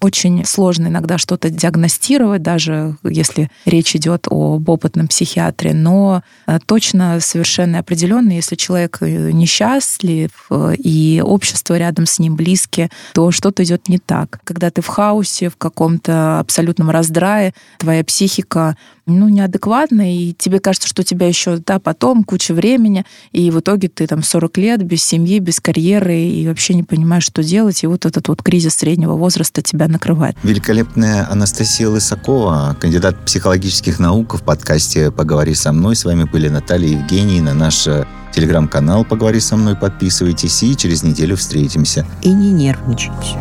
Очень 0.00 0.44
сложно 0.44 0.88
иногда 0.88 1.16
что-то 1.18 1.48
диагностировать, 1.50 2.42
даже 2.42 2.96
если 3.04 3.50
речь 3.66 3.94
идет 3.94 4.26
об 4.30 4.68
опытном 4.68 5.06
психиатре, 5.08 5.74
но 5.74 6.21
э, 6.46 6.58
точно 6.64 7.20
совершенно 7.20 7.78
определенно, 7.78 8.32
если 8.32 8.56
человек 8.56 8.98
э, 9.00 9.30
несчастлив 9.32 10.30
э, 10.50 10.74
и 10.78 11.22
общество 11.24 11.76
рядом 11.76 12.06
с 12.06 12.18
ним 12.18 12.36
близкие, 12.36 12.90
то 13.14 13.30
что-то 13.30 13.64
идет 13.64 13.88
не 13.88 13.98
так. 13.98 14.40
Когда 14.44 14.70
ты 14.70 14.82
в 14.82 14.86
хаосе, 14.86 15.48
в 15.48 15.56
каком-то 15.56 16.38
абсолютном 16.40 16.90
раздрае, 16.90 17.54
твоя 17.78 18.04
психика 18.04 18.76
ну, 19.06 19.28
неадекватно, 19.28 20.14
и 20.14 20.32
тебе 20.32 20.60
кажется, 20.60 20.88
что 20.88 21.02
у 21.02 21.04
тебя 21.04 21.26
еще, 21.26 21.56
да, 21.58 21.78
потом 21.78 22.22
куча 22.22 22.54
времени, 22.54 23.04
и 23.32 23.50
в 23.50 23.60
итоге 23.60 23.88
ты 23.88 24.06
там 24.06 24.22
40 24.22 24.58
лет 24.58 24.82
без 24.84 25.02
семьи, 25.02 25.38
без 25.40 25.60
карьеры, 25.60 26.20
и 26.20 26.46
вообще 26.46 26.74
не 26.74 26.84
понимаешь, 26.84 27.24
что 27.24 27.42
делать, 27.42 27.82
и 27.82 27.86
вот 27.86 28.06
этот 28.06 28.28
вот 28.28 28.42
кризис 28.42 28.76
среднего 28.76 29.14
возраста 29.14 29.60
тебя 29.60 29.88
накрывает. 29.88 30.36
Великолепная 30.42 31.28
Анастасия 31.28 31.88
Лысакова, 31.88 32.76
кандидат 32.80 33.24
психологических 33.24 33.98
наук 33.98 34.34
в 34.34 34.42
подкасте 34.42 35.10
«Поговори 35.10 35.54
со 35.54 35.72
мной». 35.72 35.96
С 35.96 36.04
вами 36.04 36.11
были 36.24 36.48
Наталья 36.48 36.88
и 36.88 36.92
Евгений 36.92 37.40
на 37.40 37.54
наш 37.54 37.86
э, 37.86 38.04
телеграм-канал 38.32 39.04
«Поговори 39.04 39.40
со 39.40 39.56
мной». 39.56 39.76
Подписывайтесь, 39.76 40.62
и 40.62 40.76
через 40.76 41.02
неделю 41.02 41.36
встретимся. 41.36 42.06
И 42.22 42.32
не 42.32 42.52
нервничайте. 42.52 43.38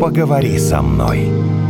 «Поговори 0.00 0.58
со 0.58 0.82
мной». 0.82 1.61